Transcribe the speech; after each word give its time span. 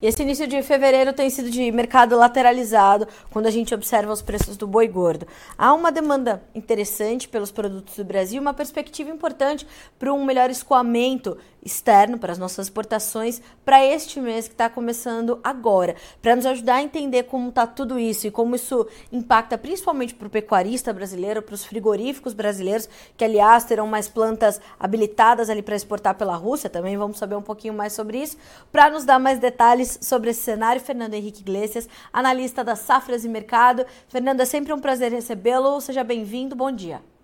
Esse 0.00 0.22
início 0.22 0.46
de 0.46 0.62
fevereiro 0.62 1.12
tem 1.12 1.28
sido 1.28 1.50
de 1.50 1.72
mercado 1.72 2.16
lateralizado 2.16 3.08
quando 3.32 3.46
a 3.46 3.50
gente 3.50 3.74
observa 3.74 4.12
os 4.12 4.22
preços 4.22 4.56
do 4.56 4.64
boi 4.64 4.86
gordo. 4.86 5.26
Há 5.58 5.74
uma 5.74 5.90
demanda 5.90 6.40
interessante 6.54 7.28
pelos 7.28 7.50
produtos 7.50 7.96
do 7.96 8.04
Brasil, 8.04 8.40
uma 8.40 8.54
perspectiva 8.54 9.10
importante 9.10 9.66
para 9.98 10.12
um 10.14 10.24
melhor 10.24 10.50
escoamento 10.50 11.36
externo 11.68 12.18
para 12.18 12.32
as 12.32 12.38
nossas 12.38 12.66
exportações 12.66 13.40
para 13.64 13.84
este 13.84 14.20
mês 14.20 14.48
que 14.48 14.54
está 14.54 14.68
começando 14.68 15.38
agora. 15.44 15.94
Para 16.20 16.34
nos 16.34 16.46
ajudar 16.46 16.76
a 16.76 16.82
entender 16.82 17.24
como 17.24 17.50
está 17.50 17.66
tudo 17.66 17.98
isso 17.98 18.26
e 18.26 18.30
como 18.30 18.56
isso 18.56 18.86
impacta 19.12 19.56
principalmente 19.56 20.14
para 20.14 20.26
o 20.26 20.30
pecuarista 20.30 20.92
brasileiro, 20.92 21.42
para 21.42 21.54
os 21.54 21.64
frigoríficos 21.64 22.32
brasileiros, 22.32 22.88
que 23.16 23.24
aliás 23.24 23.64
terão 23.64 23.86
mais 23.86 24.08
plantas 24.08 24.60
habilitadas 24.80 25.50
ali 25.50 25.62
para 25.62 25.76
exportar 25.76 26.14
pela 26.16 26.34
Rússia, 26.34 26.70
também 26.70 26.96
vamos 26.96 27.18
saber 27.18 27.36
um 27.36 27.42
pouquinho 27.42 27.74
mais 27.74 27.92
sobre 27.92 28.18
isso. 28.22 28.36
Para 28.72 28.90
nos 28.90 29.04
dar 29.04 29.18
mais 29.18 29.38
detalhes 29.38 29.98
sobre 30.02 30.30
esse 30.30 30.40
cenário, 30.40 30.80
Fernando 30.80 31.14
Henrique 31.14 31.42
Iglesias, 31.42 31.88
analista 32.12 32.64
da 32.64 32.74
Safras 32.74 33.24
e 33.24 33.28
Mercado. 33.28 33.84
Fernando, 34.08 34.40
é 34.40 34.44
sempre 34.44 34.72
um 34.72 34.80
prazer 34.80 35.12
recebê-lo. 35.12 35.80
Seja 35.80 36.02
bem-vindo. 36.02 36.56
Bom 36.56 36.72
dia. 36.72 37.17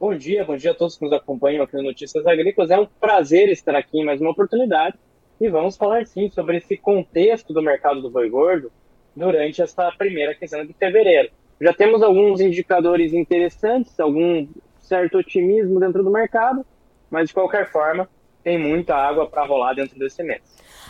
Bom 0.00 0.14
dia, 0.14 0.42
bom 0.46 0.56
dia 0.56 0.70
a 0.70 0.74
todos 0.74 0.96
que 0.96 1.04
nos 1.04 1.12
acompanham 1.12 1.62
aqui 1.62 1.76
no 1.76 1.82
Notícias 1.82 2.26
Agrícolas. 2.26 2.70
É 2.70 2.78
um 2.78 2.86
prazer 2.86 3.50
estar 3.50 3.74
aqui 3.74 3.98
em 3.98 4.04
mais 4.06 4.18
uma 4.18 4.30
oportunidade 4.30 4.96
e 5.38 5.46
vamos 5.50 5.76
falar 5.76 6.06
sim 6.06 6.30
sobre 6.30 6.56
esse 6.56 6.74
contexto 6.74 7.52
do 7.52 7.60
mercado 7.60 8.00
do 8.00 8.08
boi 8.08 8.30
gordo 8.30 8.72
durante 9.14 9.60
essa 9.60 9.92
primeira 9.92 10.34
quinzena 10.34 10.64
de 10.64 10.72
fevereiro. 10.72 11.28
Já 11.60 11.74
temos 11.74 12.02
alguns 12.02 12.40
indicadores 12.40 13.12
interessantes, 13.12 14.00
algum 14.00 14.48
certo 14.78 15.18
otimismo 15.18 15.78
dentro 15.78 16.02
do 16.02 16.10
mercado, 16.10 16.64
mas 17.10 17.28
de 17.28 17.34
qualquer 17.34 17.70
forma 17.70 18.08
tem 18.42 18.56
muita 18.56 18.96
água 18.96 19.28
para 19.28 19.44
rolar 19.44 19.74
dentro 19.74 19.98
desse 19.98 20.22
mês. 20.22 20.40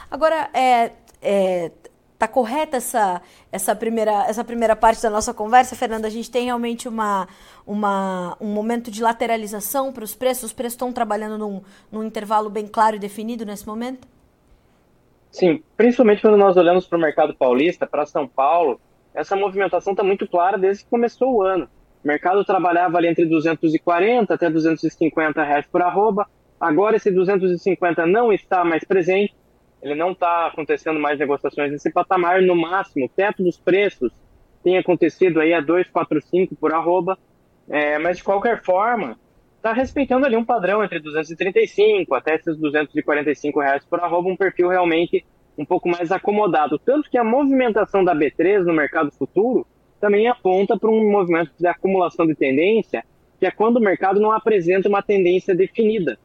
Agora, 0.08 0.48
é, 0.54 0.92
é, 1.20 1.72
tá 2.20 2.28
correta 2.28 2.76
essa, 2.76 3.22
essa, 3.50 3.74
primeira, 3.74 4.26
essa 4.28 4.44
primeira 4.44 4.76
parte 4.76 5.02
da 5.02 5.08
nossa 5.08 5.32
conversa, 5.32 5.74
Fernanda? 5.74 6.06
A 6.06 6.10
gente 6.10 6.30
tem 6.30 6.44
realmente 6.44 6.86
uma, 6.86 7.26
uma, 7.66 8.36
um 8.38 8.48
momento 8.48 8.90
de 8.90 9.02
lateralização 9.02 9.90
para 9.90 10.04
os 10.04 10.14
preços? 10.14 10.44
Os 10.44 10.52
preços 10.52 10.74
estão 10.74 10.92
trabalhando 10.92 11.38
num, 11.38 11.62
num 11.90 12.04
intervalo 12.04 12.50
bem 12.50 12.66
claro 12.66 12.96
e 12.96 12.98
definido 12.98 13.46
nesse 13.46 13.66
momento? 13.66 14.06
Sim, 15.30 15.62
principalmente 15.78 16.20
quando 16.20 16.36
nós 16.36 16.58
olhamos 16.58 16.86
para 16.86 16.98
o 16.98 17.00
mercado 17.00 17.34
paulista, 17.34 17.86
para 17.86 18.04
São 18.04 18.28
Paulo, 18.28 18.78
essa 19.14 19.34
movimentação 19.34 19.94
está 19.94 20.04
muito 20.04 20.28
clara 20.28 20.58
desde 20.58 20.84
que 20.84 20.90
começou 20.90 21.36
o 21.36 21.42
ano. 21.42 21.70
O 22.04 22.06
mercado 22.06 22.44
trabalhava 22.44 22.98
ali 22.98 23.08
entre 23.08 23.24
240 23.24 24.34
até 24.34 24.50
250 24.50 25.42
reais 25.42 25.64
por 25.72 25.80
arroba. 25.80 26.28
Agora 26.60 26.96
esse 26.96 27.10
250 27.10 28.04
não 28.04 28.30
está 28.30 28.62
mais 28.62 28.84
presente 28.84 29.34
ele 29.82 29.94
não 29.94 30.12
está 30.12 30.46
acontecendo 30.46 31.00
mais 31.00 31.18
negociações 31.18 31.70
nesse 31.70 31.90
patamar, 31.90 32.42
no 32.42 32.54
máximo, 32.54 33.06
o 33.06 33.08
teto 33.08 33.42
dos 33.42 33.58
preços 33.58 34.12
tem 34.62 34.76
acontecido 34.76 35.40
aí 35.40 35.54
a 35.54 35.60
245 35.60 36.54
por 36.56 36.72
arroba, 36.72 37.18
é, 37.68 37.98
mas 37.98 38.18
de 38.18 38.24
qualquer 38.24 38.62
forma, 38.62 39.18
está 39.56 39.72
respeitando 39.72 40.26
ali 40.26 40.36
um 40.36 40.44
padrão 40.44 40.84
entre 40.84 41.00
235 41.00 42.14
até 42.14 42.34
esses 42.34 42.56
245 42.58 43.60
reais 43.60 43.84
por 43.84 44.00
arroba, 44.00 44.28
um 44.28 44.36
perfil 44.36 44.68
realmente 44.68 45.24
um 45.56 45.64
pouco 45.64 45.88
mais 45.88 46.10
acomodado. 46.10 46.78
Tanto 46.78 47.10
que 47.10 47.18
a 47.18 47.24
movimentação 47.24 48.04
da 48.04 48.14
B3 48.14 48.64
no 48.64 48.72
mercado 48.72 49.10
futuro 49.10 49.66
também 50.00 50.26
aponta 50.28 50.78
para 50.78 50.90
um 50.90 51.10
movimento 51.10 51.52
de 51.58 51.66
acumulação 51.66 52.26
de 52.26 52.34
tendência, 52.34 53.04
que 53.38 53.46
é 53.46 53.50
quando 53.50 53.76
o 53.76 53.80
mercado 53.80 54.18
não 54.18 54.32
apresenta 54.32 54.88
uma 54.88 55.02
tendência 55.02 55.54
definida. 55.54 56.18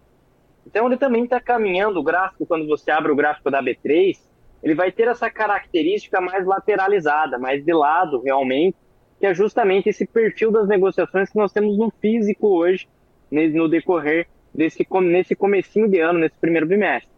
Então 0.65 0.87
ele 0.87 0.97
também 0.97 1.23
está 1.23 1.39
caminhando, 1.39 1.99
o 1.99 2.03
gráfico, 2.03 2.45
quando 2.45 2.67
você 2.67 2.91
abre 2.91 3.11
o 3.11 3.15
gráfico 3.15 3.51
da 3.51 3.61
B3, 3.61 4.17
ele 4.63 4.73
vai 4.73 4.91
ter 4.91 5.07
essa 5.07 5.29
característica 5.29 6.19
mais 6.19 6.45
lateralizada, 6.45 7.37
mais 7.37 7.63
de 7.63 7.73
lado 7.73 8.21
realmente, 8.21 8.75
que 9.19 9.25
é 9.25 9.33
justamente 9.33 9.89
esse 9.89 10.05
perfil 10.07 10.51
das 10.51 10.67
negociações 10.67 11.29
que 11.29 11.37
nós 11.37 11.51
temos 11.51 11.77
no 11.77 11.91
físico 12.01 12.47
hoje, 12.47 12.87
no 13.31 13.69
decorrer 13.69 14.27
desse 14.53 14.87
nesse 15.01 15.35
comecinho 15.35 15.87
de 15.87 15.99
ano, 15.99 16.19
nesse 16.19 16.37
primeiro 16.39 16.65
bimestre. 16.65 17.13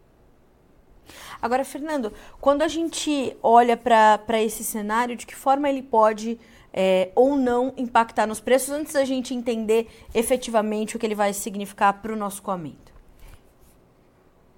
Agora, 1.40 1.64
Fernando, 1.64 2.12
quando 2.40 2.62
a 2.62 2.68
gente 2.68 3.36
olha 3.42 3.76
para 3.76 4.42
esse 4.42 4.64
cenário, 4.64 5.16
de 5.16 5.26
que 5.26 5.34
forma 5.34 5.68
ele 5.68 5.82
pode 5.82 6.38
é, 6.72 7.10
ou 7.14 7.36
não 7.36 7.72
impactar 7.76 8.26
nos 8.26 8.40
preços, 8.40 8.70
antes 8.70 8.92
da 8.92 9.04
gente 9.04 9.34
entender 9.34 9.88
efetivamente 10.14 10.96
o 10.96 10.98
que 10.98 11.06
ele 11.06 11.14
vai 11.14 11.32
significar 11.32 12.02
para 12.02 12.12
o 12.12 12.16
nosso 12.16 12.42
comento? 12.42 12.87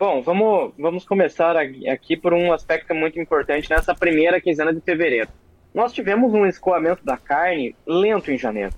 Bom, 0.00 0.22
vamos, 0.22 0.72
vamos 0.78 1.04
começar 1.04 1.54
aqui 1.58 2.16
por 2.16 2.32
um 2.32 2.54
aspecto 2.54 2.94
muito 2.94 3.20
importante 3.20 3.68
nessa 3.68 3.94
primeira 3.94 4.40
quinzena 4.40 4.72
de 4.72 4.80
fevereiro. 4.80 5.28
Nós 5.74 5.92
tivemos 5.92 6.32
um 6.32 6.46
escoamento 6.46 7.04
da 7.04 7.18
carne 7.18 7.76
lento 7.86 8.32
em 8.32 8.38
janeiro. 8.38 8.72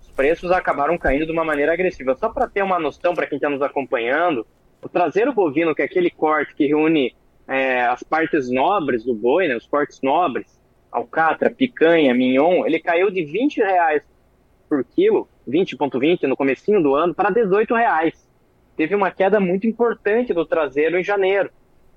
Os 0.00 0.08
preços 0.10 0.52
acabaram 0.52 0.96
caindo 0.96 1.26
de 1.26 1.32
uma 1.32 1.44
maneira 1.44 1.72
agressiva. 1.72 2.14
Só 2.14 2.28
para 2.28 2.46
ter 2.46 2.62
uma 2.62 2.78
noção 2.78 3.12
para 3.12 3.26
quem 3.26 3.38
está 3.38 3.50
nos 3.50 3.60
acompanhando, 3.60 4.46
o 4.80 4.88
traseiro 4.88 5.32
bovino, 5.32 5.74
que 5.74 5.82
é 5.82 5.84
aquele 5.84 6.10
corte 6.12 6.54
que 6.54 6.68
reúne 6.68 7.12
é, 7.48 7.82
as 7.82 8.04
partes 8.04 8.48
nobres 8.48 9.02
do 9.02 9.14
boi, 9.14 9.48
né, 9.48 9.56
os 9.56 9.66
cortes 9.66 9.98
nobres, 10.00 10.60
alcatra, 10.92 11.50
picanha, 11.50 12.14
mignon, 12.14 12.64
ele 12.64 12.78
caiu 12.78 13.10
de 13.10 13.24
20 13.24 13.56
reais 13.56 14.04
por 14.68 14.84
quilo, 14.84 15.28
20,20 15.48 16.22
no 16.28 16.36
comecinho 16.36 16.80
do 16.80 16.94
ano, 16.94 17.12
para 17.12 17.30
18 17.30 17.74
reais 17.74 18.31
teve 18.82 18.96
uma 18.96 19.12
queda 19.12 19.38
muito 19.38 19.64
importante 19.64 20.34
do 20.34 20.44
traseiro 20.44 20.98
em 20.98 21.04
janeiro. 21.04 21.50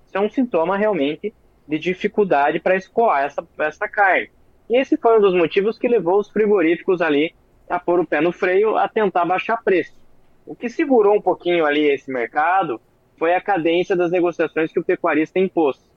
Isso 0.06 0.16
é 0.16 0.19
um 0.19 0.29
sintoma 0.29 0.78
realmente 0.78 1.34
de 1.68 1.79
dificuldade 1.79 2.59
para 2.59 2.75
escoar 2.75 3.23
essa, 3.23 3.44
essa 3.57 3.90
carne. 3.90 4.29
E 4.69 4.78
esse 4.78 4.95
foi 4.95 5.18
um 5.18 5.22
dos 5.22 5.34
motivos 5.34 5.79
que 5.79 5.88
levou 5.88 6.19
os 6.19 6.29
frigoríficos 6.29 7.01
ali 7.01 7.34
a 7.68 7.79
pôr 7.79 8.00
o 8.00 8.06
pé 8.06 8.22
no 8.22 8.31
freio, 8.31 8.78
a 8.78 8.88
tentar 8.88 9.25
baixar 9.25 9.63
preço. 9.63 10.00
O 10.45 10.56
que 10.56 10.69
segurou 10.69 11.16
um 11.16 11.22
pouquinho 11.22 11.66
ali 11.66 11.90
esse 11.90 12.12
mercado 12.12 12.79
foi 13.18 13.34
a 13.34 13.41
cadência 13.41 13.95
das 13.95 14.12
negociações 14.12 14.72
que 14.72 14.79
o 14.79 14.84
pecuarista 14.84 15.40
impôs. 15.40 15.90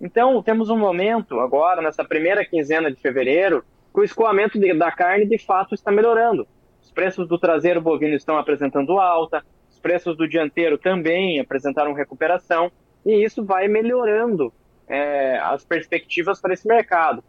Então, 0.00 0.42
temos 0.42 0.70
um 0.70 0.76
momento 0.76 1.38
agora, 1.38 1.80
nessa 1.80 2.04
primeira 2.04 2.44
quinzena 2.44 2.90
de 2.90 3.00
fevereiro, 3.00 3.64
que 3.94 4.00
o 4.00 4.04
escoamento 4.04 4.58
de, 4.58 4.74
da 4.74 4.90
carne 4.90 5.24
de 5.24 5.38
fato 5.38 5.72
está 5.72 5.92
melhorando. 5.92 6.48
Os 6.82 6.90
preços 6.90 7.28
do 7.28 7.38
traseiro 7.38 7.80
bovino 7.80 8.16
estão 8.16 8.36
apresentando 8.36 8.98
alta, 8.98 9.44
preços 9.86 10.16
do 10.16 10.26
dianteiro 10.26 10.76
também 10.76 11.38
apresentaram 11.38 11.92
recuperação 11.92 12.72
e 13.04 13.24
isso 13.24 13.44
vai 13.44 13.68
melhorando 13.68 14.52
é, 14.88 15.38
as 15.38 15.64
perspectivas 15.64 16.40
para 16.40 16.54
esse 16.54 16.66
mercado. 16.66 17.22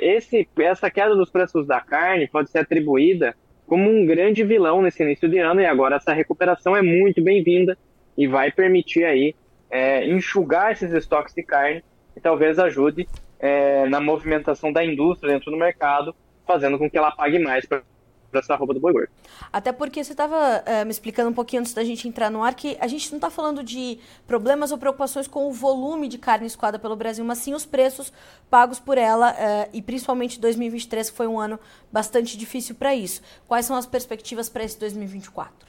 Esse, 0.00 0.48
essa 0.58 0.90
queda 0.90 1.14
dos 1.14 1.30
preços 1.30 1.66
da 1.66 1.82
carne 1.82 2.26
pode 2.26 2.50
ser 2.50 2.60
atribuída 2.60 3.36
como 3.66 3.90
um 3.90 4.06
grande 4.06 4.42
vilão 4.42 4.80
nesse 4.80 5.02
início 5.02 5.28
de 5.28 5.38
ano 5.38 5.60
e 5.60 5.66
agora 5.66 5.96
essa 5.96 6.14
recuperação 6.14 6.74
é 6.74 6.80
muito 6.80 7.22
bem-vinda 7.22 7.76
e 8.16 8.26
vai 8.26 8.50
permitir 8.50 9.04
aí 9.04 9.34
é, 9.70 10.08
enxugar 10.08 10.72
esses 10.72 10.90
estoques 10.94 11.34
de 11.34 11.42
carne 11.42 11.84
e 12.16 12.20
talvez 12.22 12.58
ajude 12.58 13.06
é, 13.38 13.86
na 13.86 14.00
movimentação 14.00 14.72
da 14.72 14.82
indústria 14.82 15.34
dentro 15.34 15.50
do 15.50 15.58
mercado, 15.58 16.16
fazendo 16.46 16.78
com 16.78 16.88
que 16.88 16.96
ela 16.96 17.10
pague 17.10 17.38
mais 17.38 17.66
para 17.66 17.82
para 18.30 18.40
essa 18.40 18.54
roupa 18.54 18.74
do 18.74 18.80
boi 18.80 18.92
gordo. 18.92 19.08
Até 19.52 19.72
porque 19.72 20.02
você 20.02 20.12
estava 20.12 20.62
é, 20.66 20.84
me 20.84 20.90
explicando 20.90 21.30
um 21.30 21.32
pouquinho 21.32 21.60
antes 21.60 21.72
da 21.72 21.82
gente 21.82 22.06
entrar 22.06 22.30
no 22.30 22.42
ar 22.42 22.54
que 22.54 22.76
a 22.80 22.86
gente 22.86 23.10
não 23.10 23.16
está 23.16 23.30
falando 23.30 23.62
de 23.62 23.98
problemas 24.26 24.70
ou 24.70 24.78
preocupações 24.78 25.26
com 25.26 25.48
o 25.48 25.52
volume 25.52 26.08
de 26.08 26.18
carne 26.18 26.46
escoada 26.46 26.78
pelo 26.78 26.96
Brasil, 26.96 27.24
mas 27.24 27.38
sim 27.38 27.54
os 27.54 27.64
preços 27.64 28.12
pagos 28.50 28.78
por 28.78 28.98
ela 28.98 29.30
é, 29.30 29.68
e 29.72 29.80
principalmente 29.80 30.40
2023 30.40 31.10
que 31.10 31.16
foi 31.16 31.26
um 31.26 31.38
ano 31.38 31.58
bastante 31.90 32.36
difícil 32.36 32.74
para 32.74 32.94
isso. 32.94 33.22
Quais 33.46 33.64
são 33.64 33.76
as 33.76 33.86
perspectivas 33.86 34.48
para 34.48 34.64
esse 34.64 34.78
2024? 34.78 35.68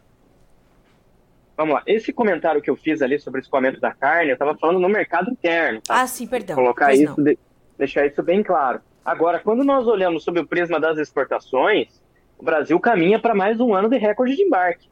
Vamos 1.56 1.76
lá. 1.76 1.84
Esse 1.86 2.14
comentário 2.14 2.62
que 2.62 2.70
eu 2.70 2.76
fiz 2.78 3.02
ali 3.02 3.20
sobre 3.20 3.42
o 3.42 3.44
escoamento 3.44 3.82
da 3.82 3.94
carne, 3.94 4.30
eu 4.30 4.34
estava 4.34 4.56
falando 4.56 4.80
no 4.80 4.88
mercado 4.88 5.30
interno. 5.30 5.82
Tá? 5.82 6.02
Ah, 6.02 6.08
sim, 6.08 6.26
perdão. 6.26 6.56
Colocar 6.56 6.94
isso, 6.94 7.22
de, 7.22 7.38
deixar 7.78 8.06
isso 8.06 8.24
bem 8.24 8.42
claro. 8.42 8.80
Agora, 9.04 9.40
quando 9.40 9.64
nós 9.66 9.86
olhamos 9.86 10.24
sob 10.24 10.40
o 10.40 10.48
prisma 10.48 10.80
das 10.80 10.98
exportações, 10.98 12.02
o 12.40 12.44
Brasil 12.44 12.80
caminha 12.80 13.20
para 13.20 13.36
mais 13.36 13.60
um 13.60 13.76
ano 13.76 13.90
de 13.90 13.98
recorde 13.98 14.34
de 14.34 14.44
embarque. 14.44 14.88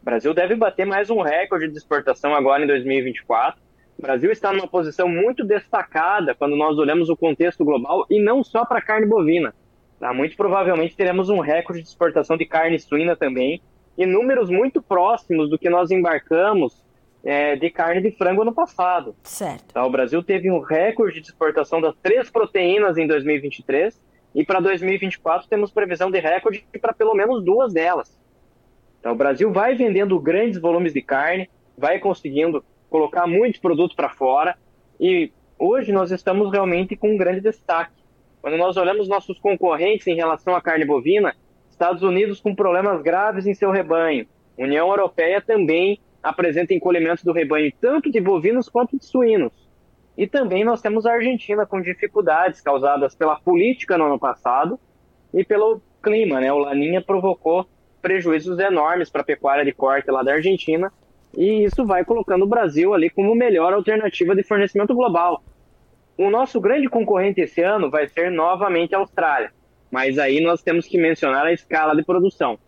O 0.00 0.04
Brasil 0.06 0.32
deve 0.32 0.56
bater 0.56 0.86
mais 0.86 1.10
um 1.10 1.20
recorde 1.20 1.68
de 1.68 1.76
exportação 1.76 2.34
agora 2.34 2.64
em 2.64 2.66
2024. 2.66 3.60
O 3.98 4.02
Brasil 4.02 4.32
está 4.32 4.52
numa 4.52 4.66
posição 4.66 5.06
muito 5.06 5.44
destacada 5.44 6.34
quando 6.34 6.56
nós 6.56 6.78
olhamos 6.78 7.10
o 7.10 7.16
contexto 7.16 7.62
global 7.62 8.06
e 8.08 8.18
não 8.18 8.42
só 8.42 8.64
para 8.64 8.80
carne 8.80 9.06
bovina. 9.06 9.54
Tá? 10.00 10.14
Muito 10.14 10.34
provavelmente 10.34 10.96
teremos 10.96 11.28
um 11.28 11.40
recorde 11.40 11.82
de 11.82 11.88
exportação 11.88 12.38
de 12.38 12.46
carne 12.46 12.78
suína 12.78 13.14
também 13.14 13.60
e 13.98 14.06
números 14.06 14.48
muito 14.48 14.80
próximos 14.80 15.50
do 15.50 15.58
que 15.58 15.68
nós 15.68 15.90
embarcamos 15.90 16.82
é, 17.22 17.54
de 17.54 17.68
carne 17.68 18.00
de 18.00 18.12
frango 18.12 18.42
ano 18.42 18.54
passado. 18.54 19.14
Certo. 19.24 19.74
Tá? 19.74 19.84
O 19.84 19.90
Brasil 19.90 20.22
teve 20.22 20.50
um 20.50 20.60
recorde 20.60 21.20
de 21.20 21.26
exportação 21.26 21.82
das 21.82 21.94
três 21.96 22.30
proteínas 22.30 22.96
em 22.96 23.06
2023 23.06 24.07
e 24.34 24.44
para 24.44 24.60
2024 24.60 25.48
temos 25.48 25.70
previsão 25.70 26.10
de 26.10 26.18
recorde 26.20 26.64
para 26.80 26.92
pelo 26.92 27.14
menos 27.14 27.44
duas 27.44 27.72
delas. 27.72 28.18
Então 29.00 29.12
o 29.12 29.16
Brasil 29.16 29.52
vai 29.52 29.74
vendendo 29.74 30.18
grandes 30.18 30.60
volumes 30.60 30.92
de 30.92 31.02
carne, 31.02 31.48
vai 31.76 31.98
conseguindo 31.98 32.64
colocar 32.90 33.26
muitos 33.26 33.60
produtos 33.60 33.94
para 33.94 34.08
fora 34.08 34.56
e 35.00 35.32
hoje 35.58 35.92
nós 35.92 36.10
estamos 36.10 36.50
realmente 36.50 36.96
com 36.96 37.12
um 37.12 37.16
grande 37.16 37.40
destaque. 37.40 37.92
Quando 38.40 38.56
nós 38.56 38.76
olhamos 38.76 39.08
nossos 39.08 39.38
concorrentes 39.38 40.06
em 40.06 40.14
relação 40.14 40.54
à 40.54 40.62
carne 40.62 40.84
bovina, 40.84 41.34
Estados 41.70 42.02
Unidos 42.02 42.40
com 42.40 42.54
problemas 42.54 43.02
graves 43.02 43.46
em 43.46 43.54
seu 43.54 43.70
rebanho, 43.70 44.26
União 44.56 44.88
Europeia 44.88 45.40
também 45.40 46.00
apresenta 46.22 46.74
encolhimento 46.74 47.24
do 47.24 47.32
rebanho 47.32 47.72
tanto 47.80 48.10
de 48.10 48.20
bovinos 48.20 48.68
quanto 48.68 48.98
de 48.98 49.04
suínos. 49.04 49.67
E 50.18 50.26
também 50.26 50.64
nós 50.64 50.82
temos 50.82 51.06
a 51.06 51.12
Argentina 51.12 51.64
com 51.64 51.80
dificuldades 51.80 52.60
causadas 52.60 53.14
pela 53.14 53.38
política 53.38 53.96
no 53.96 54.06
ano 54.06 54.18
passado 54.18 54.76
e 55.32 55.44
pelo 55.44 55.80
clima, 56.02 56.40
né? 56.40 56.52
O 56.52 56.58
Laninha 56.58 57.00
provocou 57.00 57.64
prejuízos 58.02 58.58
enormes 58.58 59.08
para 59.08 59.20
a 59.20 59.24
pecuária 59.24 59.64
de 59.64 59.72
corte 59.72 60.10
lá 60.10 60.24
da 60.24 60.32
Argentina 60.32 60.92
e 61.36 61.62
isso 61.62 61.86
vai 61.86 62.04
colocando 62.04 62.42
o 62.42 62.48
Brasil 62.48 62.92
ali 62.92 63.08
como 63.08 63.32
melhor 63.32 63.72
alternativa 63.72 64.34
de 64.34 64.42
fornecimento 64.42 64.92
global. 64.92 65.40
O 66.16 66.28
nosso 66.30 66.60
grande 66.60 66.88
concorrente 66.88 67.40
esse 67.40 67.62
ano 67.62 67.88
vai 67.88 68.08
ser 68.08 68.28
novamente 68.28 68.96
a 68.96 68.98
Austrália, 68.98 69.52
mas 69.88 70.18
aí 70.18 70.40
nós 70.40 70.64
temos 70.64 70.88
que 70.88 70.98
mencionar 70.98 71.46
a 71.46 71.52
escala 71.52 71.94
de 71.94 72.02
produção. 72.02 72.58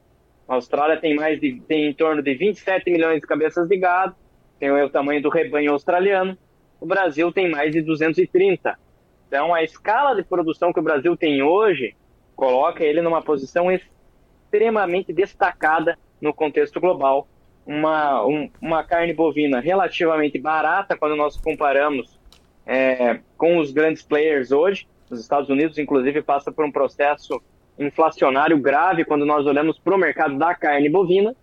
A 0.46 0.54
Austrália 0.54 1.00
tem 1.00 1.16
mais 1.16 1.40
de, 1.40 1.60
tem 1.66 1.86
em 1.88 1.94
torno 1.94 2.22
de 2.22 2.32
27 2.32 2.88
milhões 2.92 3.20
de 3.20 3.26
cabeças 3.26 3.66
de 3.66 3.76
gado, 3.76 4.14
tem 4.60 4.70
o 4.70 4.88
tamanho 4.88 5.20
do 5.20 5.28
rebanho 5.28 5.72
australiano. 5.72 6.38
O 6.80 6.86
Brasil 6.86 7.30
tem 7.30 7.50
mais 7.50 7.72
de 7.72 7.82
230. 7.82 8.78
Então, 9.28 9.54
a 9.54 9.62
escala 9.62 10.14
de 10.14 10.24
produção 10.24 10.72
que 10.72 10.80
o 10.80 10.82
Brasil 10.82 11.16
tem 11.16 11.42
hoje 11.42 11.94
coloca 12.34 12.82
ele 12.82 13.02
numa 13.02 13.22
posição 13.22 13.68
extremamente 13.70 15.12
destacada 15.12 15.98
no 16.20 16.32
contexto 16.32 16.80
global. 16.80 17.28
Uma, 17.66 18.26
um, 18.26 18.50
uma 18.60 18.82
carne 18.82 19.12
bovina 19.12 19.60
relativamente 19.60 20.38
barata 20.38 20.96
quando 20.96 21.14
nós 21.14 21.36
comparamos 21.36 22.18
é, 22.66 23.20
com 23.36 23.58
os 23.58 23.70
grandes 23.70 24.02
players 24.02 24.50
hoje. 24.50 24.88
Os 25.10 25.20
Estados 25.20 25.50
Unidos, 25.50 25.76
inclusive, 25.76 26.22
passa 26.22 26.50
por 26.50 26.64
um 26.64 26.72
processo 26.72 27.40
inflacionário 27.78 28.58
grave 28.58 29.04
quando 29.04 29.26
nós 29.26 29.46
olhamos 29.46 29.78
para 29.78 29.94
o 29.94 29.98
mercado 29.98 30.38
da 30.38 30.54
carne 30.54 30.88
bovina. 30.88 31.36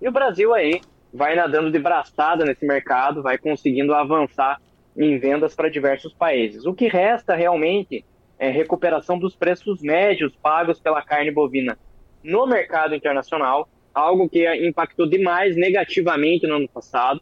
E 0.00 0.08
o 0.08 0.12
Brasil 0.12 0.54
aí 0.54 0.80
vai 1.12 1.34
nadando 1.34 1.70
de 1.70 1.78
braçada 1.78 2.44
nesse 2.44 2.66
mercado, 2.66 3.22
vai 3.22 3.38
conseguindo 3.38 3.94
avançar 3.94 4.60
em 4.98 5.16
vendas 5.18 5.54
para 5.54 5.70
diversos 5.70 6.12
países. 6.12 6.66
O 6.66 6.74
que 6.74 6.88
resta 6.88 7.36
realmente 7.36 8.04
é 8.36 8.50
recuperação 8.50 9.16
dos 9.18 9.36
preços 9.36 9.80
médios 9.80 10.34
pagos 10.34 10.80
pela 10.80 11.00
carne 11.02 11.30
bovina 11.30 11.78
no 12.22 12.46
mercado 12.46 12.94
internacional, 12.96 13.68
algo 13.94 14.28
que 14.28 14.44
impactou 14.66 15.08
demais 15.08 15.56
negativamente 15.56 16.46
no 16.46 16.56
ano 16.56 16.68
passado. 16.68 17.20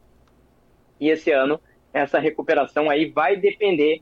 E 0.99 1.11
esse 1.11 1.31
ano, 1.31 1.61
essa 1.93 2.19
recuperação 2.19 2.88
aí 2.88 3.11
vai 3.11 3.37
depender 3.37 4.00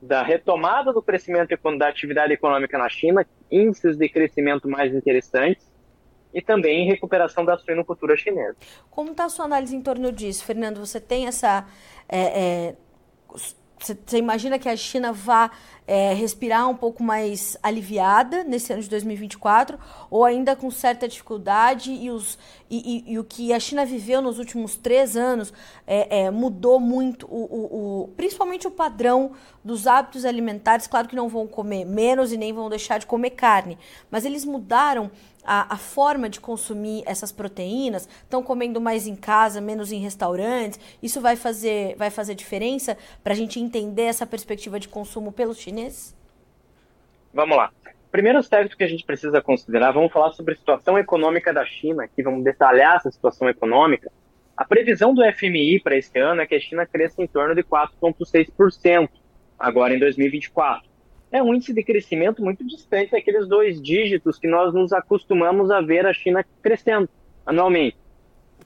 da 0.00 0.22
retomada 0.22 0.92
do 0.92 1.02
crescimento 1.02 1.48
da 1.76 1.88
atividade 1.88 2.32
econômica 2.32 2.78
na 2.78 2.88
China, 2.88 3.26
índices 3.50 3.96
de 3.96 4.08
crescimento 4.08 4.68
mais 4.68 4.94
interessantes 4.94 5.66
e 6.32 6.40
também 6.40 6.86
recuperação 6.86 7.44
da 7.44 7.56
suinocultura 7.56 8.16
chinesa. 8.16 8.56
Como 8.90 9.10
está 9.10 9.24
a 9.24 9.28
sua 9.28 9.46
análise 9.46 9.74
em 9.74 9.80
torno 9.80 10.12
disso, 10.12 10.44
Fernando? 10.44 10.78
Você 10.78 11.00
tem 11.00 11.26
essa 11.26 11.66
é, 12.08 12.18
é 12.18 12.74
você 13.78 14.18
imagina 14.18 14.58
que 14.58 14.68
a 14.68 14.76
China 14.76 15.12
vá 15.12 15.50
é, 15.86 16.12
respirar 16.14 16.68
um 16.68 16.74
pouco 16.74 17.02
mais 17.02 17.56
aliviada 17.62 18.42
nesse 18.42 18.72
ano 18.72 18.82
de 18.82 18.88
2024 18.88 19.78
ou 20.10 20.24
ainda 20.24 20.56
com 20.56 20.70
certa 20.70 21.06
dificuldade 21.06 21.92
e, 21.92 22.10
os, 22.10 22.38
e, 22.68 23.04
e, 23.06 23.12
e 23.12 23.18
o 23.18 23.24
que 23.24 23.52
a 23.52 23.60
China 23.60 23.84
viveu 23.84 24.20
nos 24.20 24.38
últimos 24.38 24.76
três 24.76 25.16
anos 25.16 25.52
é, 25.86 26.22
é, 26.22 26.30
mudou 26.30 26.80
muito, 26.80 27.26
o, 27.26 27.44
o, 27.44 28.02
o, 28.04 28.08
principalmente 28.16 28.66
o 28.66 28.70
padrão 28.70 29.32
dos 29.64 29.86
hábitos 29.86 30.24
alimentares. 30.24 30.86
Claro 30.86 31.06
que 31.06 31.14
não 31.14 31.28
vão 31.28 31.46
comer 31.46 31.84
menos 31.84 32.32
e 32.32 32.36
nem 32.36 32.52
vão 32.52 32.68
deixar 32.68 32.98
de 32.98 33.06
comer 33.06 33.30
carne, 33.30 33.78
mas 34.10 34.24
eles 34.24 34.44
mudaram 34.44 35.10
a, 35.46 35.74
a 35.74 35.76
forma 35.76 36.28
de 36.28 36.40
consumir 36.40 37.04
essas 37.06 37.30
proteínas, 37.30 38.08
estão 38.22 38.42
comendo 38.42 38.80
mais 38.80 39.06
em 39.06 39.14
casa, 39.14 39.60
menos 39.60 39.92
em 39.92 40.00
restaurantes. 40.00 40.80
Isso 41.02 41.20
vai 41.20 41.36
fazer, 41.36 41.94
vai 41.96 42.10
fazer 42.10 42.34
diferença 42.34 42.98
para 43.22 43.32
a 43.32 43.36
gente 43.36 43.60
entender 43.60 44.02
essa 44.02 44.26
perspectiva 44.26 44.80
de 44.80 44.88
consumo 44.88 45.30
pelos 45.30 45.58
chineses? 45.58 46.14
Vamos 47.32 47.56
lá. 47.56 47.70
Primeiro 48.10 48.38
aspecto 48.38 48.76
que 48.76 48.84
a 48.84 48.88
gente 48.88 49.04
precisa 49.04 49.40
considerar, 49.40 49.92
vamos 49.92 50.12
falar 50.12 50.32
sobre 50.32 50.54
a 50.54 50.56
situação 50.56 50.98
econômica 50.98 51.52
da 51.52 51.64
China, 51.64 52.04
aqui 52.04 52.22
vamos 52.22 52.42
detalhar 52.42 52.96
essa 52.96 53.10
situação 53.10 53.48
econômica. 53.48 54.10
A 54.56 54.64
previsão 54.64 55.14
do 55.14 55.22
FMI 55.32 55.80
para 55.80 55.96
este 55.96 56.18
ano 56.18 56.40
é 56.40 56.46
que 56.46 56.54
a 56.54 56.60
China 56.60 56.86
cresça 56.86 57.22
em 57.22 57.26
torno 57.26 57.54
de 57.54 57.62
4,6% 57.62 59.08
agora 59.58 59.94
em 59.94 59.98
2024 59.98 60.95
é 61.30 61.42
um 61.42 61.54
índice 61.54 61.72
de 61.72 61.82
crescimento 61.82 62.42
muito 62.42 62.66
distante 62.66 63.12
daqueles 63.12 63.48
dois 63.48 63.80
dígitos 63.80 64.38
que 64.38 64.46
nós 64.46 64.72
nos 64.72 64.92
acostumamos 64.92 65.70
a 65.70 65.80
ver 65.80 66.06
a 66.06 66.12
China 66.12 66.44
crescendo 66.62 67.08
anualmente. 67.44 67.96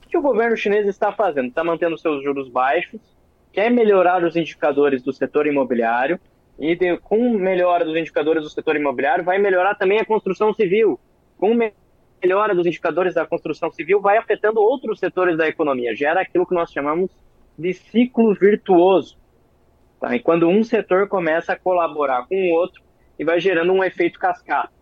O 0.05 0.09
que 0.09 0.19
o 0.19 0.23
governo 0.23 0.57
chinês 0.57 0.87
está 0.87 1.13
fazendo? 1.13 1.49
Está 1.49 1.65
mantendo 1.65 1.97
seus 1.97 2.23
juros 2.23 2.49
baixos, 2.49 3.01
quer 3.53 3.71
melhorar 3.71 4.25
os 4.25 4.37
indicadores 4.37 5.03
do 5.03 5.13
setor 5.13 5.47
imobiliário, 5.47 6.19
e 6.61 6.77
de, 6.77 6.99
com 6.99 7.31
melhora 7.39 7.87
dos 7.87 7.97
indicadores 7.97 8.43
do 8.43 8.51
setor 8.51 8.77
imobiliário, 8.77 9.25
vai 9.25 9.39
melhorar 9.39 9.75
também 9.77 9.99
a 9.99 10.05
construção 10.05 10.53
civil. 10.53 11.01
Com 11.39 11.57
melhora 12.23 12.55
dos 12.55 12.67
indicadores 12.67 13.15
da 13.15 13.27
construção 13.27 13.71
civil, 13.71 13.99
vai 13.99 14.19
afetando 14.19 14.61
outros 14.61 15.01
setores 15.01 15.39
da 15.39 15.49
economia, 15.49 15.97
gera 15.97 16.21
aquilo 16.21 16.47
que 16.47 16.55
nós 16.55 16.71
chamamos 16.71 17.11
de 17.59 17.73
ciclo 17.73 18.35
virtuoso. 18.35 19.17
Tá? 20.01 20.17
E 20.17 20.21
quando 20.21 20.49
um 20.49 20.65
setor 20.65 21.09
começa 21.09 21.53
a 21.53 21.59
colaborar 21.59 22.27
com 22.27 22.35
o 22.35 22.55
outro 22.55 22.83
e 23.19 23.25
vai 23.25 23.39
gerando 23.39 23.73
um 23.73 23.85
efeito 23.85 24.19
cascata. 24.19 24.73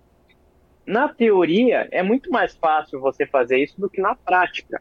Na 0.87 1.09
teoria, 1.09 1.89
é 1.91 2.03
muito 2.03 2.31
mais 2.31 2.57
fácil 2.57 3.01
você 3.01 3.27
fazer 3.27 3.59
isso 3.59 3.79
do 3.79 3.91
que 3.91 4.01
na 4.01 4.15
prática. 4.15 4.81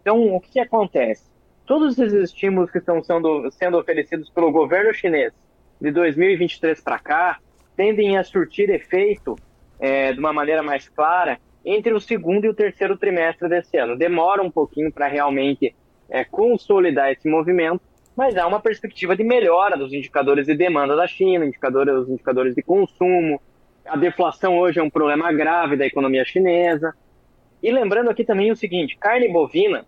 Então, 0.00 0.34
o 0.34 0.40
que 0.40 0.58
acontece? 0.58 1.30
Todos 1.66 1.98
esses 1.98 2.30
estímulos 2.30 2.70
que 2.70 2.78
estão 2.78 3.02
sendo, 3.04 3.48
sendo 3.52 3.78
oferecidos 3.78 4.30
pelo 4.30 4.50
governo 4.50 4.92
chinês 4.94 5.32
de 5.80 5.92
2023 5.92 6.80
para 6.80 6.98
cá 6.98 7.38
tendem 7.76 8.16
a 8.16 8.24
surtir 8.24 8.70
efeito 8.70 9.36
é, 9.78 10.12
de 10.12 10.18
uma 10.18 10.32
maneira 10.32 10.62
mais 10.62 10.88
clara 10.88 11.38
entre 11.64 11.92
o 11.92 12.00
segundo 12.00 12.46
e 12.46 12.48
o 12.48 12.54
terceiro 12.54 12.96
trimestre 12.96 13.48
desse 13.48 13.76
ano. 13.76 13.96
Demora 13.96 14.42
um 14.42 14.50
pouquinho 14.50 14.90
para 14.90 15.06
realmente 15.06 15.76
é, 16.08 16.24
consolidar 16.24 17.12
esse 17.12 17.28
movimento, 17.28 17.82
mas 18.18 18.36
há 18.36 18.48
uma 18.48 18.58
perspectiva 18.58 19.14
de 19.14 19.22
melhora 19.22 19.76
dos 19.76 19.92
indicadores 19.92 20.44
de 20.44 20.56
demanda 20.56 20.96
da 20.96 21.06
China, 21.06 21.46
indicadores, 21.46 21.94
os 21.94 22.08
indicadores 22.08 22.52
de 22.52 22.62
consumo. 22.62 23.40
A 23.86 23.96
deflação 23.96 24.58
hoje 24.58 24.80
é 24.80 24.82
um 24.82 24.90
problema 24.90 25.32
grave 25.32 25.76
da 25.76 25.86
economia 25.86 26.24
chinesa. 26.24 26.92
E 27.62 27.70
lembrando 27.70 28.10
aqui 28.10 28.24
também 28.24 28.50
o 28.50 28.56
seguinte: 28.56 28.96
carne 28.98 29.28
bovina, 29.28 29.86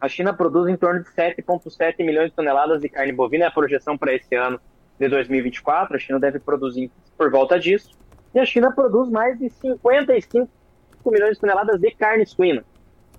a 0.00 0.08
China 0.08 0.32
produz 0.32 0.68
em 0.68 0.76
torno 0.76 1.02
de 1.02 1.10
7,7 1.10 2.04
milhões 2.04 2.30
de 2.30 2.36
toneladas 2.36 2.80
de 2.80 2.88
carne 2.88 3.12
bovina, 3.12 3.46
é 3.46 3.48
a 3.48 3.50
projeção 3.50 3.98
para 3.98 4.14
esse 4.14 4.32
ano 4.36 4.60
de 4.96 5.08
2024. 5.08 5.96
A 5.96 5.98
China 5.98 6.20
deve 6.20 6.38
produzir 6.38 6.88
por 7.18 7.32
volta 7.32 7.58
disso. 7.58 7.98
E 8.32 8.38
a 8.38 8.46
China 8.46 8.70
produz 8.72 9.10
mais 9.10 9.36
de 9.40 9.50
55 9.50 10.48
milhões 11.10 11.32
de 11.32 11.40
toneladas 11.40 11.80
de 11.80 11.90
carne 11.90 12.24
suína. 12.24 12.64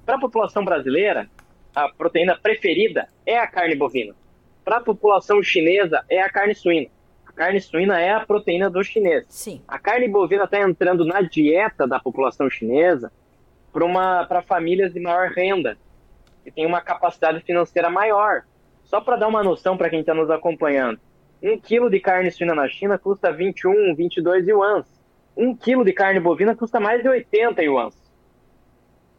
Para 0.06 0.16
a 0.16 0.20
população 0.22 0.64
brasileira, 0.64 1.30
a 1.76 1.90
proteína 1.90 2.38
preferida 2.42 3.08
é 3.26 3.38
a 3.38 3.46
carne 3.46 3.76
bovina. 3.76 4.16
Para 4.64 4.78
a 4.78 4.82
população 4.82 5.44
chinesa, 5.44 6.04
é 6.10 6.22
a 6.22 6.30
carne 6.30 6.56
suína. 6.56 6.88
A 7.28 7.32
carne 7.34 7.60
suína 7.60 8.00
é 8.00 8.12
a 8.12 8.22
proteína 8.22 8.70
do 8.70 8.82
chinês. 8.84 9.26
Sim. 9.28 9.62
A 9.68 9.78
carne 9.78 10.08
bovina 10.08 10.46
está 10.46 10.60
entrando 10.62 11.04
na 11.04 11.22
dieta 11.22 11.86
da 11.86 12.00
população 12.00 12.50
chinesa 12.50 13.12
para 14.28 14.42
famílias 14.42 14.94
de 14.94 15.02
maior 15.02 15.30
renda, 15.32 15.78
que 16.44 16.50
tem 16.50 16.66
uma 16.66 16.80
capacidade 16.80 17.42
financeira 17.42 17.90
maior. 17.90 18.44
Só 18.86 19.02
para 19.02 19.18
dar 19.18 19.28
uma 19.28 19.44
noção 19.44 19.76
para 19.76 19.90
quem 19.90 20.00
está 20.00 20.14
nos 20.14 20.30
acompanhando, 20.30 21.00
um 21.44 21.60
quilo 21.60 21.90
de 21.90 22.00
carne 22.00 22.32
suína 22.32 22.56
na 22.56 22.70
China 22.70 22.98
custa 22.98 23.34
21, 23.34 23.94
22 23.96 24.48
yuans. 24.48 24.86
Um 25.36 25.54
quilo 25.54 25.84
de 25.84 25.92
carne 25.92 26.20
bovina 26.22 26.56
custa 26.56 26.80
mais 26.80 27.04
de 27.04 27.10
80 27.10 27.62
yuans. 27.64 28.05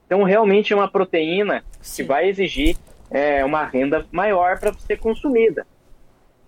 Então, 0.07 0.23
realmente 0.23 0.73
é 0.73 0.77
uma 0.77 0.89
proteína 0.89 1.65
Sim. 1.81 2.03
que 2.03 2.09
vai 2.09 2.29
exigir 2.29 2.77
é, 3.11 3.45
uma 3.45 3.65
renda 3.65 4.07
maior 4.11 4.59
para 4.59 4.73
ser 4.75 4.99
consumida. 4.99 5.67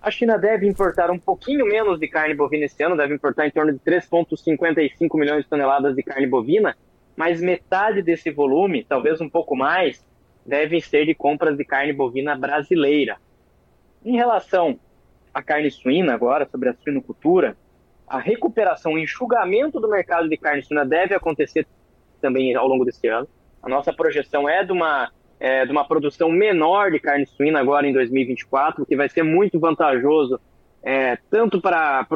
A 0.00 0.10
China 0.10 0.38
deve 0.38 0.66
importar 0.66 1.10
um 1.10 1.18
pouquinho 1.18 1.66
menos 1.66 1.98
de 1.98 2.06
carne 2.06 2.34
bovina 2.34 2.64
esse 2.64 2.80
ano, 2.82 2.96
deve 2.96 3.14
importar 3.14 3.46
em 3.46 3.50
torno 3.50 3.72
de 3.72 3.78
3,55 3.80 5.18
milhões 5.18 5.42
de 5.42 5.50
toneladas 5.50 5.94
de 5.94 6.02
carne 6.04 6.26
bovina, 6.26 6.76
mas 7.16 7.40
metade 7.40 8.00
desse 8.00 8.30
volume, 8.30 8.84
talvez 8.84 9.20
um 9.20 9.28
pouco 9.28 9.56
mais, 9.56 10.04
devem 10.46 10.80
ser 10.80 11.04
de 11.04 11.14
compras 11.14 11.56
de 11.56 11.64
carne 11.64 11.92
bovina 11.92 12.36
brasileira. 12.36 13.16
Em 14.04 14.14
relação 14.14 14.78
à 15.34 15.42
carne 15.42 15.68
suína, 15.68 16.14
agora, 16.14 16.46
sobre 16.48 16.68
a 16.68 16.74
suinocultura, 16.74 17.56
a 18.06 18.18
recuperação, 18.18 18.92
o 18.92 18.98
enxugamento 18.98 19.80
do 19.80 19.88
mercado 19.88 20.28
de 20.28 20.36
carne 20.36 20.62
suína 20.62 20.86
deve 20.86 21.12
acontecer 21.12 21.66
também 22.20 22.54
ao 22.54 22.68
longo 22.68 22.84
desse 22.84 23.08
ano. 23.08 23.28
A 23.62 23.68
nossa 23.68 23.92
projeção 23.92 24.48
é 24.48 24.64
de 24.64 24.72
uma 24.72 25.10
é, 25.40 25.64
de 25.64 25.70
uma 25.70 25.86
produção 25.86 26.30
menor 26.30 26.90
de 26.90 26.98
carne 26.98 27.24
suína 27.26 27.60
agora 27.60 27.86
em 27.86 27.92
2024, 27.92 28.84
que 28.84 28.96
vai 28.96 29.08
ser 29.08 29.22
muito 29.22 29.58
vantajoso 29.58 30.40
é, 30.82 31.16
tanto 31.30 31.60
para 31.60 32.06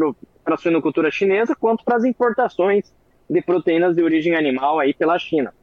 a 0.47 0.57
suinocultura 0.57 1.11
chinesa 1.11 1.55
quanto 1.55 1.85
para 1.85 1.97
as 1.97 2.05
importações 2.05 2.93
de 3.29 3.41
proteínas 3.41 3.95
de 3.95 4.03
origem 4.03 4.35
animal 4.35 4.79
aí 4.79 4.93
pela 4.93 5.19
China. 5.19 5.55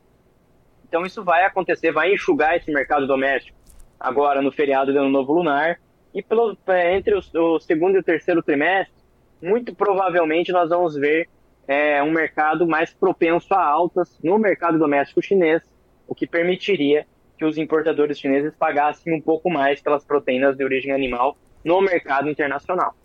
Então 0.88 1.06
isso 1.06 1.24
vai 1.24 1.44
acontecer, 1.44 1.92
vai 1.92 2.14
enxugar 2.14 2.56
esse 2.56 2.72
mercado 2.72 3.06
doméstico 3.06 3.58
agora 4.00 4.42
no 4.42 4.52
feriado 4.52 4.92
de 4.92 4.98
Ano 4.98 5.10
Novo 5.10 5.34
Lunar 5.34 5.80
e 6.14 6.24
pelo, 6.24 6.58
é, 6.68 6.96
entre 6.96 7.14
o, 7.14 7.20
o 7.20 7.60
segundo 7.60 7.96
e 7.96 8.00
o 8.00 8.04
terceiro 8.04 8.42
trimestre, 8.42 8.94
muito 9.42 9.76
provavelmente 9.76 10.52
nós 10.52 10.70
vamos 10.70 10.96
ver 10.96 11.30
é, 11.70 12.02
um 12.02 12.12
mercado 12.12 12.66
mais 12.66 12.92
propenso 12.92 13.54
a 13.54 13.64
altas 13.64 14.18
no 14.24 14.40
mercado 14.40 14.80
doméstico 14.80 15.22
chinês, 15.22 15.62
o 16.08 16.16
que 16.16 16.26
permitiria 16.26 17.06
que 17.38 17.46
os 17.46 17.60
importadores 17.60 18.20
chineses 18.20 18.56
pagassem 18.58 19.14
um 19.14 19.22
pouco 19.22 19.52
mais 19.52 19.80
pelas 19.80 20.04
proteínas 20.04 20.58
de 20.58 20.64
origem 20.64 20.92
animal 20.92 21.38
no 21.64 21.80
mercado 21.80 22.28
internacional. 22.28 22.96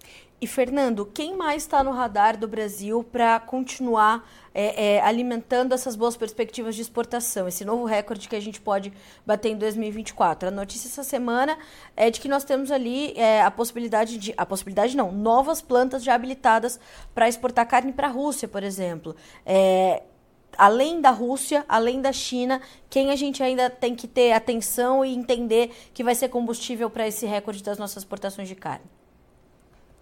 E 0.44 0.46
Fernando, 0.46 1.06
quem 1.06 1.34
mais 1.34 1.62
está 1.62 1.82
no 1.82 1.90
radar 1.90 2.36
do 2.36 2.46
Brasil 2.46 3.02
para 3.02 3.40
continuar 3.40 4.28
é, 4.52 4.96
é, 4.96 5.00
alimentando 5.00 5.72
essas 5.72 5.96
boas 5.96 6.18
perspectivas 6.18 6.76
de 6.76 6.82
exportação, 6.82 7.48
esse 7.48 7.64
novo 7.64 7.86
recorde 7.86 8.28
que 8.28 8.36
a 8.36 8.40
gente 8.40 8.60
pode 8.60 8.92
bater 9.24 9.48
em 9.48 9.56
2024? 9.56 10.48
A 10.48 10.50
notícia 10.50 10.86
essa 10.86 11.02
semana 11.02 11.56
é 11.96 12.10
de 12.10 12.20
que 12.20 12.28
nós 12.28 12.44
temos 12.44 12.70
ali 12.70 13.14
é, 13.16 13.40
a 13.40 13.50
possibilidade 13.50 14.18
de, 14.18 14.34
a 14.36 14.44
possibilidade 14.44 14.94
não, 14.94 15.10
novas 15.10 15.62
plantas 15.62 16.04
já 16.04 16.14
habilitadas 16.14 16.78
para 17.14 17.26
exportar 17.26 17.66
carne 17.66 17.94
para 17.94 18.08
a 18.08 18.10
Rússia, 18.10 18.46
por 18.46 18.62
exemplo. 18.62 19.16
É, 19.46 20.02
além 20.58 21.00
da 21.00 21.08
Rússia, 21.08 21.64
além 21.66 22.02
da 22.02 22.12
China, 22.12 22.60
quem 22.90 23.10
a 23.10 23.16
gente 23.16 23.42
ainda 23.42 23.70
tem 23.70 23.94
que 23.94 24.06
ter 24.06 24.32
atenção 24.32 25.02
e 25.02 25.14
entender 25.14 25.70
que 25.94 26.04
vai 26.04 26.14
ser 26.14 26.28
combustível 26.28 26.90
para 26.90 27.08
esse 27.08 27.24
recorde 27.24 27.62
das 27.62 27.78
nossas 27.78 28.02
exportações 28.02 28.46
de 28.46 28.54
carne? 28.54 28.84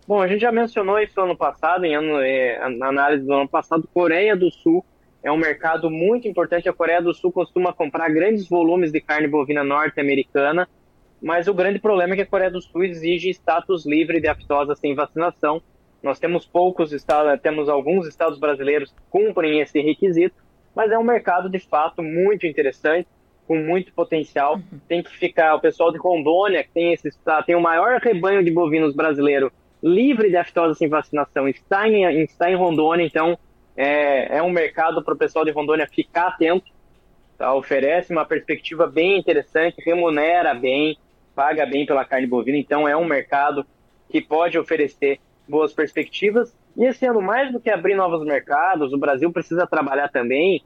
Bom, 0.06 0.20
a 0.20 0.26
gente 0.26 0.40
já 0.40 0.50
mencionou 0.50 0.98
isso 0.98 1.20
ano 1.20 1.36
passado, 1.36 1.84
em 1.84 1.94
ano, 1.94 2.20
é, 2.20 2.68
na 2.70 2.88
análise 2.88 3.24
do 3.24 3.32
ano 3.32 3.48
passado, 3.48 3.88
Coreia 3.94 4.36
do 4.36 4.50
Sul 4.50 4.84
é 5.22 5.30
um 5.30 5.36
mercado 5.36 5.88
muito 5.88 6.26
importante. 6.26 6.68
A 6.68 6.72
Coreia 6.72 7.00
do 7.00 7.14
Sul 7.14 7.30
costuma 7.30 7.72
comprar 7.72 8.08
grandes 8.10 8.48
volumes 8.48 8.90
de 8.90 9.00
carne 9.00 9.28
bovina 9.28 9.62
norte-americana, 9.62 10.68
mas 11.22 11.46
o 11.46 11.54
grande 11.54 11.78
problema 11.78 12.14
é 12.14 12.16
que 12.16 12.22
a 12.22 12.26
Coreia 12.26 12.50
do 12.50 12.60
Sul 12.60 12.82
exige 12.84 13.30
status 13.30 13.86
livre 13.86 14.20
de 14.20 14.26
aftosa 14.26 14.74
sem 14.74 14.92
vacinação. 14.94 15.62
Nós 16.02 16.18
temos 16.18 16.44
poucos 16.44 16.92
estados, 16.92 17.40
temos 17.40 17.68
alguns 17.68 18.08
estados 18.08 18.40
brasileiros 18.40 18.90
que 18.90 19.00
cumprem 19.08 19.60
esse 19.60 19.80
requisito, 19.80 20.34
mas 20.74 20.90
é 20.90 20.98
um 20.98 21.04
mercado 21.04 21.48
de 21.48 21.60
fato 21.60 22.02
muito 22.02 22.44
interessante, 22.44 23.06
com 23.46 23.56
muito 23.56 23.92
potencial. 23.92 24.56
Uhum. 24.56 24.80
Tem 24.88 25.00
que 25.00 25.16
ficar 25.16 25.54
o 25.54 25.60
pessoal 25.60 25.92
de 25.92 25.98
Rondônia, 25.98 26.64
que 26.64 26.70
tem 26.70 26.92
esse 26.92 27.08
tem 27.46 27.54
o 27.54 27.60
maior 27.60 28.00
rebanho 28.00 28.42
de 28.42 28.50
bovinos 28.50 28.96
brasileiro 28.96 29.52
livre 29.82 30.30
de 30.30 30.36
aftosa 30.36 30.74
sem 30.74 30.88
vacinação 30.88 31.48
está 31.48 31.88
em, 31.88 32.22
está 32.22 32.50
em 32.50 32.54
Rondônia, 32.54 33.04
então 33.04 33.38
é, 33.76 34.38
é 34.38 34.42
um 34.42 34.50
mercado 34.50 35.02
para 35.02 35.14
o 35.14 35.16
pessoal 35.16 35.44
de 35.44 35.50
Rondônia 35.50 35.88
ficar 35.88 36.28
atento. 36.28 36.70
Tá? 37.36 37.52
Oferece 37.54 38.12
uma 38.12 38.24
perspectiva 38.24 38.86
bem 38.86 39.18
interessante, 39.18 39.82
remunera 39.84 40.54
bem, 40.54 40.96
paga 41.34 41.66
bem 41.66 41.84
pela 41.84 42.04
carne 42.04 42.26
bovina, 42.26 42.58
então 42.58 42.86
é 42.86 42.96
um 42.96 43.04
mercado 43.04 43.66
que 44.08 44.20
pode 44.20 44.58
oferecer 44.58 45.18
boas 45.48 45.72
perspectivas. 45.72 46.56
E 46.76 46.84
esse 46.84 47.04
ano, 47.04 47.20
mais 47.20 47.52
do 47.52 47.60
que 47.60 47.70
abrir 47.70 47.94
novos 47.94 48.24
mercados, 48.24 48.92
o 48.92 48.98
Brasil 48.98 49.32
precisa 49.32 49.66
trabalhar 49.66 50.08
também 50.08 50.62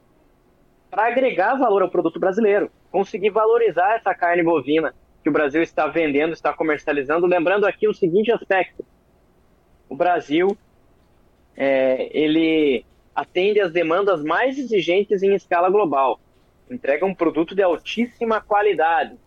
para 0.89 1.07
agregar 1.07 1.55
valor 1.55 1.81
ao 1.81 1.89
produto 1.89 2.19
brasileiro, 2.19 2.71
conseguir 2.91 3.29
valorizar 3.29 3.95
essa 3.95 4.13
carne 4.13 4.43
bovina 4.43 4.93
que 5.23 5.29
o 5.29 5.33
Brasil 5.33 5.61
está 5.61 5.87
vendendo, 5.87 6.33
está 6.33 6.53
comercializando. 6.53 7.27
Lembrando 7.27 7.65
aqui 7.65 7.87
o 7.87 7.93
seguinte 7.93 8.31
aspecto: 8.31 8.85
o 9.89 9.95
Brasil 9.95 10.57
é, 11.55 12.09
ele 12.17 12.85
atende 13.15 13.59
às 13.59 13.71
demandas 13.71 14.23
mais 14.23 14.57
exigentes 14.57 15.23
em 15.23 15.33
escala 15.33 15.69
global, 15.69 16.19
entrega 16.69 17.05
um 17.05 17.15
produto 17.15 17.55
de 17.55 17.63
altíssima 17.63 18.41
qualidade, 18.41 19.17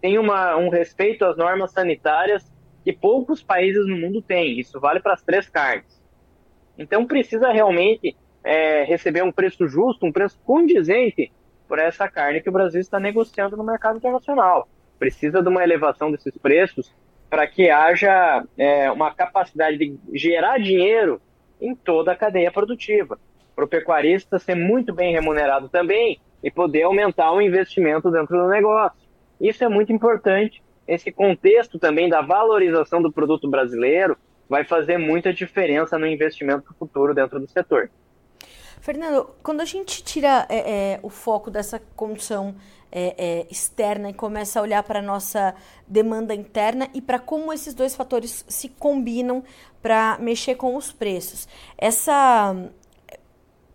tem 0.00 0.18
uma, 0.18 0.56
um 0.56 0.68
respeito 0.68 1.24
às 1.24 1.36
normas 1.36 1.72
sanitárias 1.72 2.50
que 2.84 2.92
poucos 2.92 3.42
países 3.42 3.86
no 3.86 3.96
mundo 3.96 4.20
têm. 4.22 4.58
Isso 4.58 4.78
vale 4.80 5.00
para 5.00 5.14
as 5.14 5.22
três 5.22 5.48
carnes. 5.48 6.00
Então 6.76 7.06
precisa 7.06 7.50
realmente 7.50 8.16
é, 8.44 8.84
receber 8.84 9.22
um 9.22 9.32
preço 9.32 9.66
justo, 9.68 10.06
um 10.06 10.12
preço 10.12 10.38
condizente 10.44 11.32
por 11.68 11.78
essa 11.78 12.08
carne 12.08 12.40
que 12.40 12.48
o 12.48 12.52
Brasil 12.52 12.80
está 12.80 12.98
negociando 12.98 13.56
no 13.56 13.64
mercado 13.64 13.96
internacional. 13.96 14.68
Precisa 14.98 15.42
de 15.42 15.48
uma 15.48 15.62
elevação 15.62 16.10
desses 16.10 16.36
preços 16.38 16.92
para 17.32 17.46
que 17.46 17.70
haja 17.70 18.44
é, 18.58 18.90
uma 18.90 19.10
capacidade 19.14 19.78
de 19.78 19.98
gerar 20.12 20.58
dinheiro 20.58 21.18
em 21.58 21.74
toda 21.74 22.12
a 22.12 22.14
cadeia 22.14 22.52
produtiva. 22.52 23.18
Para 23.56 23.64
o 23.64 23.68
pecuarista 23.68 24.38
ser 24.38 24.54
muito 24.54 24.92
bem 24.92 25.14
remunerado 25.14 25.66
também 25.66 26.20
e 26.44 26.50
poder 26.50 26.82
aumentar 26.82 27.32
o 27.32 27.40
investimento 27.40 28.10
dentro 28.10 28.36
do 28.36 28.48
negócio. 28.50 29.00
Isso 29.40 29.64
é 29.64 29.68
muito 29.70 29.90
importante. 29.94 30.62
Esse 30.86 31.10
contexto 31.10 31.78
também 31.78 32.06
da 32.06 32.20
valorização 32.20 33.00
do 33.00 33.10
produto 33.10 33.48
brasileiro 33.48 34.14
vai 34.46 34.62
fazer 34.62 34.98
muita 34.98 35.32
diferença 35.32 35.98
no 35.98 36.06
investimento 36.06 36.74
futuro 36.78 37.14
dentro 37.14 37.40
do 37.40 37.48
setor. 37.48 37.88
Fernando, 38.82 39.30
quando 39.44 39.60
a 39.60 39.64
gente 39.64 40.02
tira 40.02 40.44
é, 40.48 40.56
é, 40.94 41.00
o 41.04 41.08
foco 41.08 41.52
dessa 41.52 41.80
condição 41.94 42.56
é, 42.90 43.14
é 43.16 43.46
externa 43.48 44.10
e 44.10 44.12
começa 44.12 44.58
a 44.58 44.62
olhar 44.62 44.82
para 44.82 44.98
a 44.98 45.02
nossa 45.02 45.54
demanda 45.86 46.34
interna 46.34 46.88
e 46.92 47.00
para 47.00 47.20
como 47.20 47.52
esses 47.52 47.74
dois 47.74 47.94
fatores 47.94 48.44
se 48.48 48.68
combinam 48.68 49.44
para 49.80 50.18
mexer 50.18 50.56
com 50.56 50.74
os 50.74 50.90
preços, 50.90 51.46
essa 51.78 52.56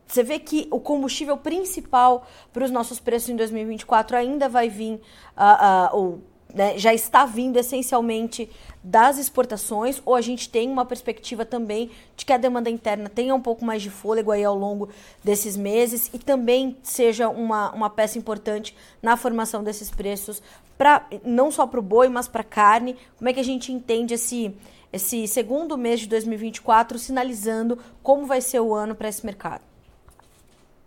você 0.06 0.24
vê 0.24 0.40
que 0.40 0.68
o 0.72 0.80
combustível 0.80 1.38
principal 1.38 2.28
para 2.52 2.66
os 2.66 2.72
nossos 2.72 3.00
preços 3.00 3.30
em 3.30 3.38
2024 3.38 4.18
ainda 4.18 4.50
vai 4.50 4.68
vir, 4.68 5.02
uh, 5.38 5.96
uh, 5.96 6.22
né, 6.58 6.78
já 6.78 6.92
está 6.92 7.24
vindo 7.24 7.58
essencialmente 7.58 8.50
das 8.84 9.20
exportações, 9.20 10.02
ou 10.04 10.16
a 10.16 10.22
gente 10.22 10.50
tem 10.50 10.68
uma 10.70 10.86
perspectiva 10.86 11.46
também 11.46 11.92
de 12.16 12.26
que 12.26 12.34
a 12.34 12.38
demanda 12.38 12.68
interna 12.68 13.08
tenha 13.08 13.36
um 13.36 13.42
pouco 13.42 13.64
mais 13.64 13.82
de 13.82 13.92
fôlego 13.92 14.32
aí 14.32 14.44
ao 14.44 14.56
longo 14.56 14.90
desses 15.24 15.56
meses 15.56 16.10
e 16.14 16.18
também 16.18 16.76
seja 16.82 17.30
uma, 17.30 17.72
uma 17.74 17.90
peça 17.92 18.18
importante 18.18 18.76
na 19.04 19.16
formação 19.16 19.64
desses 19.64 19.92
preços, 19.92 20.42
pra, 20.78 21.08
não 21.24 21.52
só 21.52 21.68
para 21.68 21.80
o 21.80 21.84
boi, 21.84 22.10
mas 22.10 22.28
para 22.28 22.42
a 22.42 22.46
carne. 22.46 22.96
Como 23.18 23.30
é 23.30 23.34
que 23.34 23.40
a 23.40 23.44
gente 23.44 23.72
entende 23.72 24.16
esse, 24.16 24.56
esse 24.92 25.28
segundo 25.28 25.78
mês 25.78 26.00
de 26.00 26.08
2024 26.08 26.98
sinalizando 26.98 27.78
como 28.02 28.26
vai 28.26 28.42
ser 28.42 28.62
o 28.62 28.74
ano 28.74 28.96
para 28.96 29.10
esse 29.10 29.24
mercado? 29.24 29.62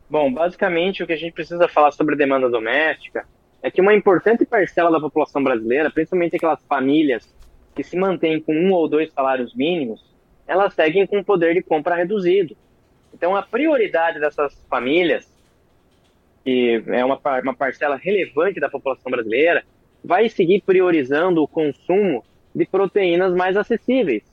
Bom, 0.09 0.33
basicamente 0.33 1.05
o 1.05 1.07
que 1.07 1.13
a 1.13 1.17
gente 1.17 1.33
precisa 1.33 1.69
falar 1.69 1.93
sobre 1.93 2.17
demanda 2.17 2.49
doméstica 2.49 3.25
é 3.63 3.71
que 3.71 3.81
uma 3.81 3.95
importante 3.95 4.45
parcela 4.45 4.91
da 4.91 5.01
população 5.01 5.43
brasileira, 5.43 5.91
principalmente 5.91 6.37
aquelas 6.37 6.63
famílias 6.65 7.33
que 7.75 7.83
se 7.83 7.97
mantêm 7.97 8.41
com 8.41 8.55
um 8.55 8.73
ou 8.73 8.89
dois 8.89 9.13
salários 9.13 9.55
mínimos, 9.55 10.05
elas 10.47 10.75
seguem 10.75 11.07
com 11.07 11.23
poder 11.23 11.55
de 11.55 11.63
compra 11.63 11.95
reduzido. 11.95 12.57
Então, 13.15 13.37
a 13.37 13.43
prioridade 13.43 14.19
dessas 14.19 14.55
famílias, 14.69 15.31
que 16.45 16.83
é 16.89 17.05
uma, 17.05 17.21
uma 17.43 17.55
parcela 17.55 17.97
relevante 17.97 18.59
da 18.59 18.69
população 18.69 19.11
brasileira, 19.11 19.63
vai 20.03 20.29
seguir 20.29 20.63
priorizando 20.63 21.43
o 21.43 21.49
consumo 21.49 22.25
de 22.55 22.65
proteínas 22.65 23.35
mais 23.35 23.57
acessíveis, 23.57 24.25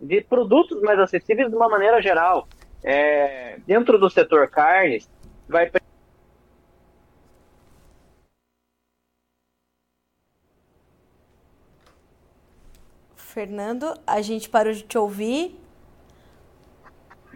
de 0.00 0.20
produtos 0.20 0.80
mais 0.82 0.98
acessíveis 0.98 1.50
de 1.50 1.56
uma 1.56 1.68
maneira 1.68 2.00
geral. 2.00 2.48
É, 2.82 3.58
dentro 3.66 3.98
do 3.98 4.08
setor 4.08 4.48
carnes, 4.48 5.10
vai 5.48 5.68
Fernando, 13.28 13.92
a 14.06 14.22
gente 14.22 14.48
parou 14.48 14.72
de 14.72 14.82
te 14.82 14.96
ouvir. 14.96 15.60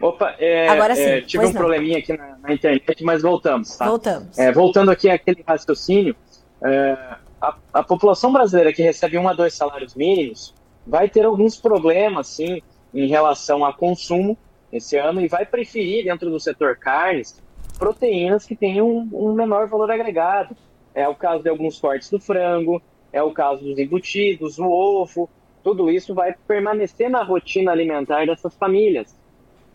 Opa, 0.01 0.35
é, 0.39 0.67
Agora 0.69 0.97
sim. 0.97 1.03
É, 1.03 1.21
tive 1.21 1.45
um 1.45 1.49
não. 1.49 1.55
probleminha 1.55 1.99
aqui 1.99 2.17
na, 2.17 2.39
na, 2.39 2.55
internet, 2.55 3.05
mas 3.05 3.21
voltamos. 3.21 3.77
Tá? 3.77 3.87
Voltamos. 3.87 4.39
É, 4.39 4.51
voltando 4.51 4.91
aqui 4.91 5.11
àquele 5.11 5.45
raciocínio, 5.47 6.17
é, 6.65 6.97
a, 7.39 7.57
a, 7.75 7.83
população 7.83 8.33
brasileira 8.33 8.73
que 8.73 8.83
recebe 8.83 9.19
um 9.19 9.29
a 9.29 9.35
dois 9.35 9.55
salários 9.55 9.95
mínimos 9.95 10.55
vai 10.87 11.11
ter 11.11 11.27
alguns 11.27 11.59
problemas, 11.59 12.27
sim, 12.27 12.63
em 12.95 13.07
relação 13.07 13.63
a 13.63 13.73
consumo 13.73 14.37
esse 14.73 14.97
ano 14.97 15.21
e 15.21 15.29
vai 15.29 15.45
preferir, 15.45 16.05
dentro 16.05 16.31
do 16.31 16.41
setor 16.41 16.77
carnes, 16.77 17.41
proteínas 17.79 18.47
que 18.47 18.57
tenham 18.57 18.89
um, 18.89 19.11
um 19.13 19.35
menor 19.35 19.69
valor 19.69 19.91
agregado. 19.91 20.57
É 20.95 21.07
o 21.07 21.15
caso 21.15 21.43
de 21.43 21.51
alguns 21.51 21.79
cortes 21.79 22.09
do 22.09 22.19
frango, 22.19 22.83
é 23.13 23.23
o 23.23 23.31
caso 23.31 23.63
dos 23.63 23.79
embutidos, 23.79 24.59
o 24.59 24.65
ovo, 24.65 25.29
tudo 25.63 25.91
isso 25.91 26.15
vai 26.15 26.35
permanecer 26.47 27.09
na 27.09 27.23
rotina 27.23 27.73
alimentar 27.73 28.27
dessas 28.27 28.55
famílias. 28.57 29.17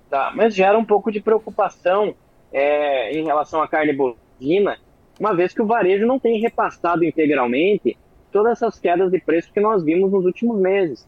Tá? 0.10 0.32
Mas 0.36 0.56
gera 0.56 0.78
um 0.78 0.86
pouco 0.86 1.12
de 1.12 1.22
preocupação 1.22 2.16
é, 2.52 3.12
em 3.12 3.26
relação 3.26 3.62
à 3.62 3.68
carne 3.68 3.94
bovina, 3.94 4.78
uma 5.20 5.36
vez 5.36 5.54
que 5.54 5.62
o 5.62 5.66
varejo 5.66 6.06
não 6.06 6.20
tem 6.20 6.40
repassado 6.40 7.04
integralmente 7.04 7.98
todas 8.32 8.54
essas 8.54 8.80
quedas 8.80 9.12
de 9.12 9.20
preço 9.20 9.52
que 9.52 9.60
nós 9.60 9.84
vimos 9.84 10.12
nos 10.12 10.26
últimos 10.26 10.60
meses. 10.60 11.08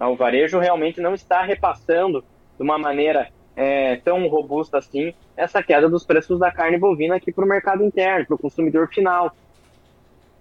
O 0.00 0.16
varejo 0.16 0.58
realmente 0.58 1.00
não 1.00 1.14
está 1.14 1.42
repassando 1.42 2.24
de 2.56 2.62
uma 2.62 2.78
maneira 2.78 3.28
é, 3.54 3.96
tão 3.96 4.26
robusta 4.28 4.78
assim 4.78 5.12
essa 5.36 5.62
queda 5.62 5.88
dos 5.88 6.04
preços 6.04 6.38
da 6.38 6.50
carne 6.50 6.78
bovina 6.78 7.16
aqui 7.16 7.30
para 7.30 7.44
o 7.44 7.48
mercado 7.48 7.84
interno, 7.84 8.26
para 8.26 8.34
o 8.34 8.38
consumidor 8.38 8.88
final. 8.88 9.34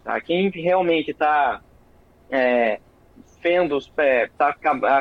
Tá? 0.04 0.20
Quem 0.22 0.50
realmente 0.50 1.12
está 1.12 1.62
é, 2.32 2.80
vendo, 3.42 3.78
é, 3.98 4.30
tá, 4.38 4.56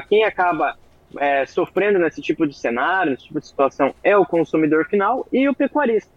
quem 0.08 0.24
acaba 0.24 0.76
é, 1.18 1.46
sofrendo 1.46 1.98
nesse 1.98 2.20
tipo 2.20 2.46
de 2.46 2.56
cenário, 2.56 3.12
nesse 3.12 3.24
tipo 3.24 3.40
de 3.40 3.46
situação, 3.46 3.94
é 4.02 4.16
o 4.16 4.26
consumidor 4.26 4.86
final 4.86 5.26
e 5.32 5.48
o 5.48 5.54
pecuarista. 5.54 6.10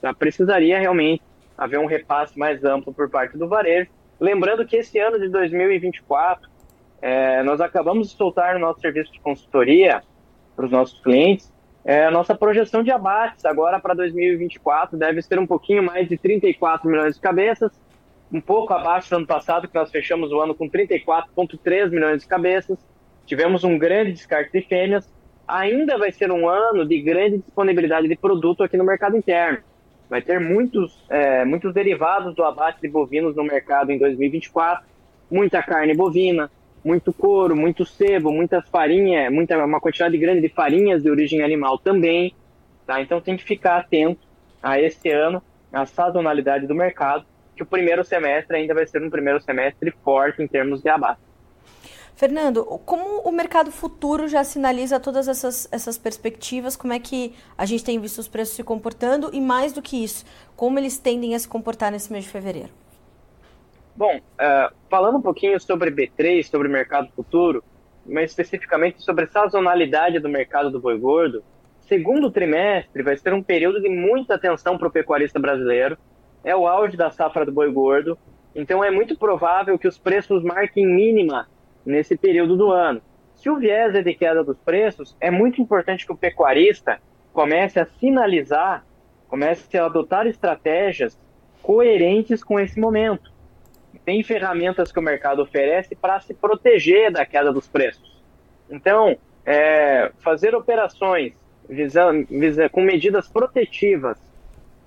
Tá? 0.00 0.12
Precisaria 0.14 0.78
realmente 0.78 1.22
haver 1.56 1.78
um 1.78 1.86
repasse 1.86 2.38
mais 2.38 2.64
amplo 2.64 2.92
por 2.92 3.08
parte 3.10 3.36
do 3.36 3.48
varejo. 3.48 3.90
Lembrando 4.18 4.66
que 4.66 4.76
esse 4.76 4.98
ano 4.98 5.18
de 5.18 5.28
2024, 5.28 6.48
é, 7.02 7.42
nós 7.42 7.60
acabamos 7.60 8.10
de 8.10 8.16
soltar 8.16 8.54
no 8.54 8.60
nosso 8.60 8.80
serviço 8.80 9.12
de 9.12 9.20
consultoria 9.20 10.02
para 10.54 10.66
os 10.66 10.70
nossos 10.70 11.00
clientes 11.00 11.50
é, 11.84 12.04
a 12.04 12.10
nossa 12.10 12.34
projeção 12.34 12.82
de 12.82 12.90
abates 12.90 13.44
agora 13.44 13.80
para 13.80 13.94
2024 13.94 14.98
deve 14.98 15.22
ser 15.22 15.38
um 15.38 15.46
pouquinho 15.46 15.82
mais 15.82 16.08
de 16.08 16.16
34 16.16 16.88
milhões 16.88 17.14
de 17.14 17.20
cabeças, 17.20 17.72
um 18.32 18.40
pouco 18.40 18.72
abaixo 18.72 19.10
do 19.10 19.16
ano 19.16 19.26
passado, 19.26 19.66
que 19.66 19.74
nós 19.74 19.90
fechamos 19.90 20.30
o 20.30 20.40
ano 20.40 20.54
com 20.54 20.68
34,3 20.68 21.90
milhões 21.90 22.22
de 22.22 22.28
cabeças. 22.28 22.78
Tivemos 23.26 23.64
um 23.64 23.76
grande 23.76 24.12
descarte 24.12 24.52
de 24.52 24.66
fêmeas. 24.66 25.10
Ainda 25.46 25.98
vai 25.98 26.12
ser 26.12 26.30
um 26.30 26.48
ano 26.48 26.86
de 26.86 27.00
grande 27.00 27.38
disponibilidade 27.38 28.06
de 28.06 28.16
produto 28.16 28.62
aqui 28.62 28.76
no 28.76 28.84
mercado 28.84 29.16
interno. 29.16 29.58
Vai 30.08 30.22
ter 30.22 30.40
muitos, 30.40 31.04
é, 31.08 31.44
muitos 31.44 31.72
derivados 31.74 32.34
do 32.34 32.44
abate 32.44 32.80
de 32.80 32.88
bovinos 32.88 33.34
no 33.36 33.44
mercado 33.44 33.90
em 33.90 33.98
2024, 33.98 34.84
muita 35.30 35.62
carne 35.62 35.94
bovina, 35.94 36.50
muito 36.84 37.12
couro, 37.12 37.54
muito 37.54 37.84
sebo, 37.84 38.32
muitas 38.32 38.68
farinhas, 38.68 39.32
muita, 39.32 39.64
uma 39.64 39.80
quantidade 39.80 40.16
grande 40.18 40.40
de 40.40 40.48
farinhas 40.48 41.02
de 41.02 41.10
origem 41.10 41.42
animal 41.42 41.78
também. 41.78 42.34
Tá? 42.86 43.00
Então 43.00 43.20
tem 43.20 43.36
que 43.36 43.44
ficar 43.44 43.78
atento 43.78 44.26
a 44.62 44.80
esse 44.80 45.08
ano, 45.08 45.42
a 45.72 45.86
sazonalidade 45.86 46.66
do 46.66 46.74
mercado, 46.74 47.24
que 47.60 47.64
o 47.64 47.66
primeiro 47.66 48.02
semestre 48.02 48.56
ainda 48.56 48.72
vai 48.72 48.86
ser 48.86 49.02
um 49.02 49.10
primeiro 49.10 49.38
semestre 49.42 49.92
forte 50.02 50.42
em 50.42 50.48
termos 50.48 50.80
de 50.80 50.88
abate. 50.88 51.20
Fernando, 52.16 52.64
como 52.64 53.20
o 53.20 53.30
mercado 53.30 53.70
futuro 53.70 54.28
já 54.28 54.42
sinaliza 54.44 54.98
todas 54.98 55.28
essas, 55.28 55.68
essas 55.70 55.98
perspectivas? 55.98 56.76
Como 56.76 56.92
é 56.92 56.98
que 56.98 57.34
a 57.56 57.66
gente 57.66 57.84
tem 57.84 57.98
visto 58.00 58.18
os 58.18 58.28
preços 58.28 58.56
se 58.56 58.64
comportando? 58.64 59.30
E 59.32 59.40
mais 59.40 59.72
do 59.72 59.82
que 59.82 60.02
isso, 60.02 60.24
como 60.56 60.78
eles 60.78 60.98
tendem 60.98 61.34
a 61.34 61.38
se 61.38 61.48
comportar 61.48 61.92
nesse 61.92 62.10
mês 62.10 62.24
de 62.24 62.30
fevereiro? 62.30 62.70
Bom, 63.94 64.16
uh, 64.16 64.74
falando 64.88 65.18
um 65.18 65.22
pouquinho 65.22 65.60
sobre 65.60 65.90
B3, 65.90 66.44
sobre 66.44 66.68
o 66.68 66.70
mercado 66.70 67.10
futuro, 67.14 67.62
mas 68.06 68.30
especificamente 68.30 69.02
sobre 69.02 69.24
a 69.24 69.28
sazonalidade 69.28 70.18
do 70.18 70.28
mercado 70.28 70.70
do 70.70 70.80
boi 70.80 70.98
gordo, 70.98 71.42
segundo 71.86 72.30
trimestre 72.30 73.02
vai 73.02 73.16
ser 73.16 73.34
um 73.34 73.42
período 73.42 73.80
de 73.80 73.88
muita 73.88 74.34
atenção 74.34 74.78
para 74.78 74.88
o 74.88 74.90
pecuarista 74.90 75.38
brasileiro. 75.38 75.98
É 76.44 76.54
o 76.56 76.66
auge 76.66 76.96
da 76.96 77.10
safra 77.10 77.44
do 77.44 77.52
boi 77.52 77.70
gordo, 77.70 78.18
então 78.54 78.82
é 78.82 78.90
muito 78.90 79.16
provável 79.16 79.78
que 79.78 79.88
os 79.88 79.98
preços 79.98 80.42
marquem 80.42 80.86
mínima 80.86 81.48
nesse 81.84 82.16
período 82.16 82.56
do 82.56 82.70
ano. 82.70 83.00
Se 83.36 83.48
o 83.48 83.56
viés 83.56 83.94
é 83.94 84.02
de 84.02 84.14
queda 84.14 84.44
dos 84.44 84.58
preços, 84.58 85.16
é 85.20 85.30
muito 85.30 85.62
importante 85.62 86.04
que 86.04 86.12
o 86.12 86.16
pecuarista 86.16 87.00
comece 87.32 87.78
a 87.78 87.86
sinalizar, 87.86 88.84
comece 89.28 89.78
a 89.78 89.86
adotar 89.86 90.26
estratégias 90.26 91.18
coerentes 91.62 92.42
com 92.42 92.58
esse 92.58 92.78
momento. 92.78 93.30
Tem 94.04 94.22
ferramentas 94.22 94.90
que 94.90 94.98
o 94.98 95.02
mercado 95.02 95.42
oferece 95.42 95.94
para 95.94 96.20
se 96.20 96.34
proteger 96.34 97.12
da 97.12 97.24
queda 97.24 97.52
dos 97.52 97.68
preços. 97.68 98.20
Então, 98.68 99.16
é, 99.44 100.10
fazer 100.18 100.54
operações 100.54 101.34
visando, 101.68 102.26
visando, 102.28 102.70
com 102.70 102.82
medidas 102.82 103.28
protetivas, 103.28 104.18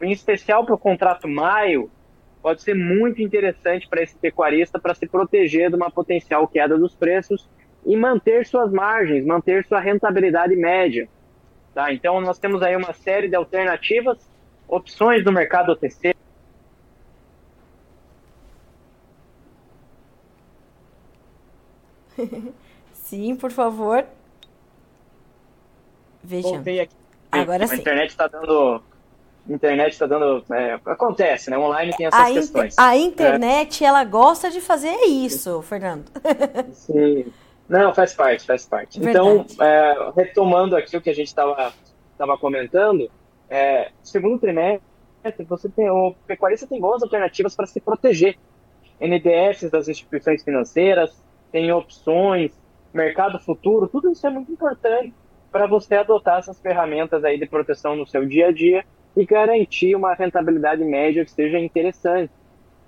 em 0.03 0.11
especial 0.11 0.65
para 0.65 0.75
o 0.75 0.77
contrato 0.77 1.27
maio, 1.27 1.89
pode 2.41 2.61
ser 2.61 2.75
muito 2.75 3.21
interessante 3.21 3.87
para 3.87 4.03
esse 4.03 4.17
pecuarista 4.17 4.77
para 4.79 4.93
se 4.93 5.07
proteger 5.07 5.69
de 5.69 5.75
uma 5.75 5.89
potencial 5.89 6.47
queda 6.47 6.77
dos 6.77 6.93
preços 6.93 7.49
e 7.85 7.95
manter 7.95 8.45
suas 8.45 8.71
margens, 8.71 9.25
manter 9.25 9.65
sua 9.65 9.79
rentabilidade 9.79 10.55
média. 10.55 11.07
Tá? 11.73 11.91
Então, 11.91 12.21
nós 12.21 12.37
temos 12.37 12.61
aí 12.61 12.75
uma 12.75 12.93
série 12.93 13.27
de 13.27 13.35
alternativas, 13.35 14.29
opções 14.67 15.23
do 15.23 15.31
mercado 15.31 15.71
OTC. 15.71 16.13
Sim, 22.91 23.35
por 23.35 23.51
favor. 23.51 24.05
Veja. 26.23 26.61
Agora 27.31 27.67
sim. 27.67 27.75
A 27.75 27.77
internet 27.77 28.09
está 28.11 28.27
dando 28.27 28.81
internet 29.49 29.93
está 29.93 30.05
dando. 30.05 30.43
É, 30.53 30.79
acontece, 30.85 31.49
né? 31.49 31.57
Online 31.57 31.93
tem 31.95 32.05
essas 32.05 32.19
a 32.19 32.31
questões. 32.31 32.77
A 32.77 32.97
internet, 32.97 33.83
é. 33.83 33.87
ela 33.87 34.03
gosta 34.03 34.49
de 34.49 34.61
fazer 34.61 34.95
isso, 35.05 35.61
Fernando. 35.61 36.05
Sim. 36.71 37.25
Não, 37.67 37.93
faz 37.93 38.13
parte, 38.13 38.45
faz 38.45 38.65
parte. 38.65 38.99
Então, 38.99 39.37
Verdade. 39.37 39.53
Então, 39.53 39.65
é, 39.65 40.11
retomando 40.15 40.75
aqui 40.75 40.95
o 40.95 41.01
que 41.01 41.09
a 41.09 41.15
gente 41.15 41.27
estava 41.27 41.73
comentando, 42.39 43.09
é, 43.49 43.91
segundo 44.01 44.39
trimestre, 44.39 44.81
você 45.47 45.69
tem, 45.69 45.89
o 45.89 46.13
pecuarista 46.27 46.67
tem 46.67 46.79
boas 46.79 47.01
alternativas 47.01 47.55
para 47.55 47.65
se 47.65 47.79
proteger. 47.79 48.37
NDFs 48.99 49.69
das 49.69 49.87
instituições 49.87 50.43
financeiras, 50.43 51.21
tem 51.51 51.71
opções, 51.71 52.51
mercado 52.93 53.39
futuro, 53.39 53.87
tudo 53.87 54.11
isso 54.11 54.25
é 54.25 54.29
muito 54.29 54.51
importante 54.51 55.13
para 55.51 55.67
você 55.67 55.95
adotar 55.95 56.39
essas 56.39 56.59
ferramentas 56.59 57.23
aí 57.23 57.37
de 57.37 57.45
proteção 57.45 57.95
no 57.95 58.07
seu 58.07 58.25
dia 58.25 58.47
a 58.47 58.51
dia 58.51 58.85
e 59.15 59.25
garantir 59.25 59.95
uma 59.95 60.13
rentabilidade 60.13 60.83
média 60.83 61.23
que 61.23 61.31
seja 61.31 61.59
interessante. 61.59 62.31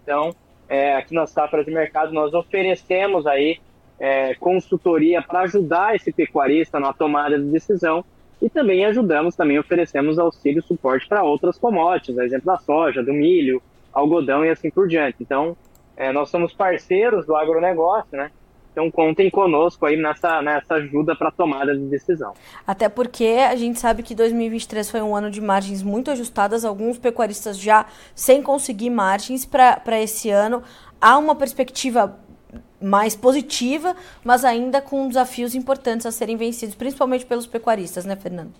Então, 0.03 0.35
é, 0.67 0.95
aqui 0.95 1.13
na 1.13 1.27
Safra 1.27 1.63
de 1.63 1.71
Mercado, 1.71 2.11
nós 2.11 2.33
oferecemos 2.33 3.27
aí 3.27 3.59
é, 3.99 4.33
consultoria 4.35 5.21
para 5.21 5.41
ajudar 5.41 5.95
esse 5.95 6.11
pecuarista 6.11 6.79
na 6.79 6.93
tomada 6.93 7.37
de 7.39 7.45
decisão 7.45 8.03
e 8.41 8.49
também 8.49 8.85
ajudamos, 8.85 9.35
também 9.35 9.57
oferecemos 9.57 10.19
auxílio 10.19 10.59
e 10.59 10.67
suporte 10.67 11.07
para 11.07 11.23
outras 11.23 11.57
commodities, 11.57 12.17
exemplo 12.17 12.45
da 12.45 12.57
soja, 12.57 13.01
do 13.01 13.13
milho, 13.13 13.61
algodão 13.93 14.43
e 14.43 14.49
assim 14.49 14.69
por 14.69 14.87
diante. 14.87 15.17
Então, 15.21 15.55
é, 15.95 16.11
nós 16.11 16.29
somos 16.29 16.53
parceiros 16.53 17.25
do 17.25 17.35
agronegócio, 17.35 18.17
né? 18.17 18.31
Então 18.75 18.91
contem 18.91 19.29
conosco 19.29 19.85
aí 19.85 19.95
nessa, 19.95 20.41
nessa 20.41 20.73
ajuda 20.73 21.15
para 21.15 21.31
tomada 21.31 21.73
de 21.73 21.85
decisão. 21.85 22.33
Até 22.67 22.89
porque 22.89 23.37
a 23.49 23.55
gente 23.55 23.79
sabe 23.79 24.03
que 24.03 24.13
2023 24.13 24.91
foi 24.91 25.01
um 25.01 25.15
ano 25.15 25.31
de 25.31 25.39
margens 25.39 25.81
muito 25.81 26.11
ajustadas, 26.11 26.65
alguns 26.65 26.97
pecuaristas 26.97 27.57
já 27.57 27.85
sem 28.13 28.43
conseguir 28.43 28.89
margens 28.89 29.45
para 29.45 30.01
esse 30.01 30.29
ano. 30.29 30.61
Há 30.99 31.17
uma 31.17 31.35
perspectiva 31.35 32.19
mais 32.81 33.15
positiva, 33.15 33.95
mas 34.25 34.43
ainda 34.43 34.81
com 34.81 35.07
desafios 35.07 35.55
importantes 35.55 36.05
a 36.05 36.11
serem 36.11 36.35
vencidos, 36.35 36.75
principalmente 36.75 37.25
pelos 37.25 37.47
pecuaristas, 37.47 38.03
né, 38.03 38.17
Fernando? 38.17 38.51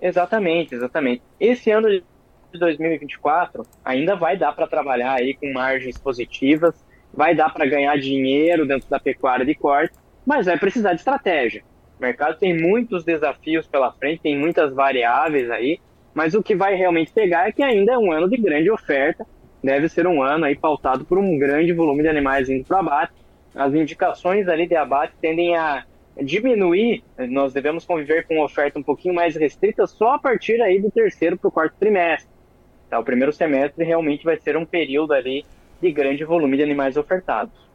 Exatamente, 0.00 0.76
exatamente. 0.76 1.22
Esse 1.40 1.72
ano 1.72 1.88
de 1.90 2.04
2024 2.52 3.66
ainda 3.84 4.14
vai 4.14 4.36
dar 4.36 4.52
para 4.52 4.68
trabalhar 4.68 5.14
aí 5.14 5.34
com 5.34 5.52
margens 5.52 5.98
positivas 5.98 6.85
vai 7.16 7.34
dar 7.34 7.52
para 7.52 7.66
ganhar 7.66 7.96
dinheiro 7.96 8.66
dentro 8.66 8.88
da 8.88 9.00
pecuária 9.00 9.44
de 9.44 9.54
corte, 9.54 9.94
mas 10.24 10.46
vai 10.46 10.58
precisar 10.58 10.92
de 10.92 11.00
estratégia. 11.00 11.64
O 11.98 12.02
mercado 12.02 12.38
tem 12.38 12.60
muitos 12.60 13.04
desafios 13.04 13.66
pela 13.66 13.90
frente, 13.92 14.20
tem 14.20 14.38
muitas 14.38 14.74
variáveis 14.74 15.50
aí, 15.50 15.80
mas 16.12 16.34
o 16.34 16.42
que 16.42 16.54
vai 16.54 16.74
realmente 16.74 17.12
pegar 17.12 17.48
é 17.48 17.52
que 17.52 17.62
ainda 17.62 17.92
é 17.92 17.98
um 17.98 18.12
ano 18.12 18.28
de 18.28 18.36
grande 18.36 18.70
oferta, 18.70 19.26
deve 19.62 19.88
ser 19.88 20.06
um 20.06 20.22
ano 20.22 20.44
aí 20.44 20.54
pautado 20.54 21.04
por 21.04 21.18
um 21.18 21.38
grande 21.38 21.72
volume 21.72 22.02
de 22.02 22.08
animais 22.08 22.50
indo 22.50 22.64
para 22.64 22.80
abate. 22.80 23.14
As 23.54 23.72
indicações 23.72 24.46
ali 24.46 24.66
de 24.66 24.76
abate 24.76 25.14
tendem 25.20 25.56
a 25.56 25.84
diminuir, 26.22 27.02
nós 27.28 27.52
devemos 27.52 27.84
conviver 27.84 28.26
com 28.26 28.40
oferta 28.42 28.78
um 28.78 28.82
pouquinho 28.82 29.14
mais 29.14 29.36
restrita 29.36 29.86
só 29.86 30.14
a 30.14 30.18
partir 30.18 30.60
aí 30.60 30.80
do 30.80 30.90
terceiro 30.90 31.38
para 31.38 31.48
o 31.48 31.52
quarto 31.52 31.74
trimestre. 31.78 32.28
Tá, 32.88 32.98
o 32.98 33.04
primeiro 33.04 33.32
semestre 33.32 33.84
realmente 33.84 34.24
vai 34.24 34.38
ser 34.38 34.56
um 34.56 34.64
período 34.64 35.12
ali 35.12 35.44
de 35.80 35.92
grande 35.92 36.24
volume 36.24 36.56
de 36.56 36.62
animais 36.62 36.96
ofertados. 36.96 37.66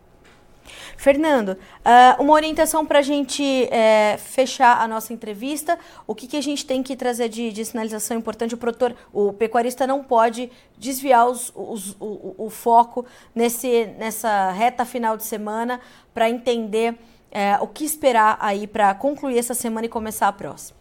Fernando, 0.97 1.49
uh, 1.49 2.21
uma 2.21 2.33
orientação 2.33 2.85
para 2.85 2.99
a 2.99 3.01
gente 3.01 3.43
é, 3.71 4.17
fechar 4.17 4.81
a 4.81 4.87
nossa 4.87 5.11
entrevista. 5.11 5.77
O 6.05 6.13
que, 6.13 6.27
que 6.27 6.37
a 6.37 6.41
gente 6.41 6.65
tem 6.65 6.83
que 6.83 6.95
trazer 6.95 7.29
de, 7.29 7.51
de, 7.51 7.65
sinalização 7.65 8.17
importante? 8.17 8.53
O 8.53 8.57
produtor, 8.57 8.95
o 9.11 9.33
pecuarista 9.33 9.87
não 9.87 10.03
pode 10.03 10.51
desviar 10.77 11.27
os, 11.27 11.51
os, 11.55 11.95
o, 11.99 12.35
o, 12.37 12.49
foco 12.49 13.05
nesse, 13.33 13.87
nessa 13.97 14.51
reta 14.51 14.85
final 14.85 15.17
de 15.17 15.23
semana 15.23 15.81
para 16.13 16.29
entender 16.29 16.95
é, 17.31 17.57
o 17.59 17.67
que 17.67 17.83
esperar 17.83 18.37
aí 18.39 18.67
para 18.67 18.93
concluir 18.93 19.39
essa 19.39 19.53
semana 19.53 19.87
e 19.87 19.89
começar 19.89 20.27
a 20.27 20.33
próxima. 20.33 20.79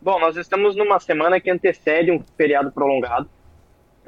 Bom, 0.00 0.18
nós 0.18 0.36
estamos 0.36 0.76
numa 0.76 0.98
semana 0.98 1.40
que 1.40 1.50
antecede 1.50 2.10
um 2.10 2.22
feriado 2.36 2.70
prolongado. 2.70 3.28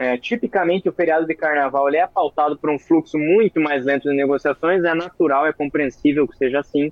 É, 0.01 0.17
tipicamente, 0.17 0.89
o 0.89 0.93
feriado 0.93 1.27
de 1.27 1.35
carnaval 1.35 1.87
ele 1.87 1.99
é 1.99 2.07
pautado 2.07 2.57
por 2.57 2.71
um 2.71 2.79
fluxo 2.79 3.19
muito 3.19 3.61
mais 3.61 3.85
lento 3.85 4.09
de 4.09 4.17
negociações, 4.17 4.83
é 4.83 4.95
natural, 4.95 5.47
é 5.47 5.53
compreensível 5.53 6.27
que 6.27 6.39
seja 6.39 6.61
assim. 6.61 6.91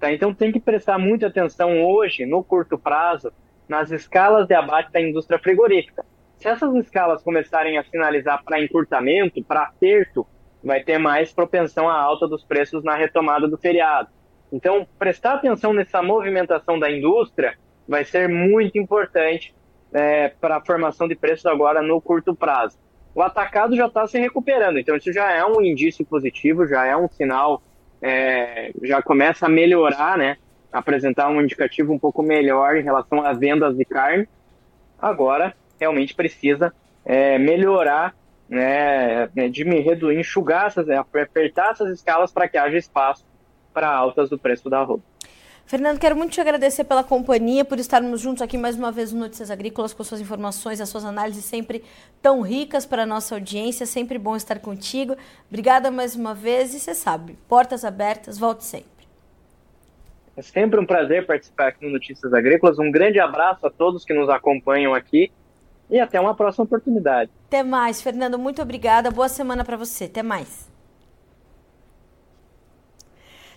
Tá? 0.00 0.12
Então, 0.12 0.34
tem 0.34 0.50
que 0.50 0.58
prestar 0.58 0.98
muita 0.98 1.28
atenção 1.28 1.84
hoje, 1.84 2.26
no 2.26 2.42
curto 2.42 2.76
prazo, 2.76 3.32
nas 3.68 3.92
escalas 3.92 4.48
de 4.48 4.54
abate 4.54 4.90
da 4.90 5.00
indústria 5.00 5.38
frigorífica. 5.38 6.04
Se 6.36 6.48
essas 6.48 6.74
escalas 6.74 7.22
começarem 7.22 7.78
a 7.78 7.84
sinalizar 7.84 8.42
para 8.42 8.60
encurtamento, 8.60 9.40
para 9.44 9.62
aperto, 9.62 10.26
vai 10.64 10.82
ter 10.82 10.98
mais 10.98 11.32
propensão 11.32 11.88
à 11.88 11.94
alta 11.94 12.26
dos 12.26 12.42
preços 12.42 12.82
na 12.82 12.96
retomada 12.96 13.46
do 13.46 13.56
feriado. 13.56 14.08
Então, 14.52 14.84
prestar 14.98 15.34
atenção 15.34 15.72
nessa 15.72 16.02
movimentação 16.02 16.76
da 16.76 16.90
indústria 16.90 17.56
vai 17.86 18.04
ser 18.04 18.28
muito 18.28 18.78
importante 18.78 19.54
é, 19.92 20.28
para 20.28 20.56
a 20.56 20.60
formação 20.64 21.06
de 21.06 21.14
preços 21.14 21.46
agora 21.46 21.82
no 21.82 22.00
curto 22.00 22.34
prazo. 22.34 22.78
O 23.14 23.22
atacado 23.22 23.76
já 23.76 23.86
está 23.86 24.06
se 24.06 24.18
recuperando, 24.18 24.78
então 24.78 24.96
isso 24.96 25.12
já 25.12 25.30
é 25.30 25.44
um 25.44 25.60
indício 25.60 26.04
positivo, 26.04 26.66
já 26.66 26.86
é 26.86 26.96
um 26.96 27.08
sinal, 27.08 27.62
é, 28.00 28.72
já 28.82 29.02
começa 29.02 29.46
a 29.46 29.50
melhorar, 29.50 30.16
né? 30.16 30.38
Apresentar 30.72 31.28
um 31.28 31.42
indicativo 31.42 31.92
um 31.92 31.98
pouco 31.98 32.22
melhor 32.22 32.76
em 32.76 32.82
relação 32.82 33.24
às 33.24 33.38
vendas 33.38 33.76
de 33.76 33.84
carne. 33.84 34.26
Agora, 34.98 35.54
realmente 35.78 36.14
precisa 36.14 36.72
é, 37.04 37.38
melhorar, 37.38 38.14
né, 38.48 39.28
é, 39.36 39.48
de 39.48 39.64
me 39.64 39.80
reduzir, 39.80 40.18
enxugar, 40.18 40.66
essas, 40.66 40.88
é, 40.88 40.96
apertar 40.96 41.72
essas 41.72 41.90
escalas 41.90 42.32
para 42.32 42.48
que 42.48 42.56
haja 42.56 42.78
espaço 42.78 43.26
para 43.74 43.88
altas 43.88 44.30
do 44.30 44.38
preço 44.38 44.70
da 44.70 44.82
roupa. 44.82 45.04
Fernando, 45.66 45.98
quero 45.98 46.14
muito 46.16 46.32
te 46.32 46.40
agradecer 46.40 46.84
pela 46.84 47.02
companhia, 47.02 47.64
por 47.64 47.78
estarmos 47.78 48.20
juntos 48.20 48.42
aqui 48.42 48.58
mais 48.58 48.76
uma 48.76 48.92
vez 48.92 49.12
no 49.12 49.20
Notícias 49.20 49.50
Agrícolas, 49.50 49.94
com 49.94 50.04
suas 50.04 50.20
informações, 50.20 50.80
as 50.80 50.88
suas 50.88 51.04
análises 51.04 51.44
sempre 51.44 51.82
tão 52.20 52.42
ricas 52.42 52.84
para 52.84 53.04
a 53.04 53.06
nossa 53.06 53.34
audiência. 53.34 53.86
Sempre 53.86 54.18
bom 54.18 54.36
estar 54.36 54.58
contigo. 54.58 55.16
Obrigada 55.48 55.90
mais 55.90 56.14
uma 56.14 56.34
vez 56.34 56.74
e 56.74 56.80
você 56.80 56.94
sabe, 56.94 57.38
portas 57.48 57.84
abertas, 57.84 58.38
volte 58.38 58.64
sempre. 58.64 58.90
É 60.36 60.42
sempre 60.42 60.80
um 60.80 60.86
prazer 60.86 61.26
participar 61.26 61.68
aqui 61.68 61.84
no 61.84 61.92
Notícias 61.92 62.32
Agrícolas. 62.32 62.78
Um 62.78 62.90
grande 62.90 63.20
abraço 63.20 63.66
a 63.66 63.70
todos 63.70 64.04
que 64.04 64.14
nos 64.14 64.28
acompanham 64.30 64.94
aqui 64.94 65.30
e 65.90 66.00
até 66.00 66.18
uma 66.18 66.34
próxima 66.34 66.64
oportunidade. 66.64 67.30
Até 67.48 67.62
mais, 67.62 68.00
Fernando. 68.00 68.38
Muito 68.38 68.62
obrigada. 68.62 69.10
Boa 69.10 69.28
semana 69.28 69.62
para 69.62 69.76
você. 69.76 70.04
Até 70.04 70.22
mais. 70.22 70.71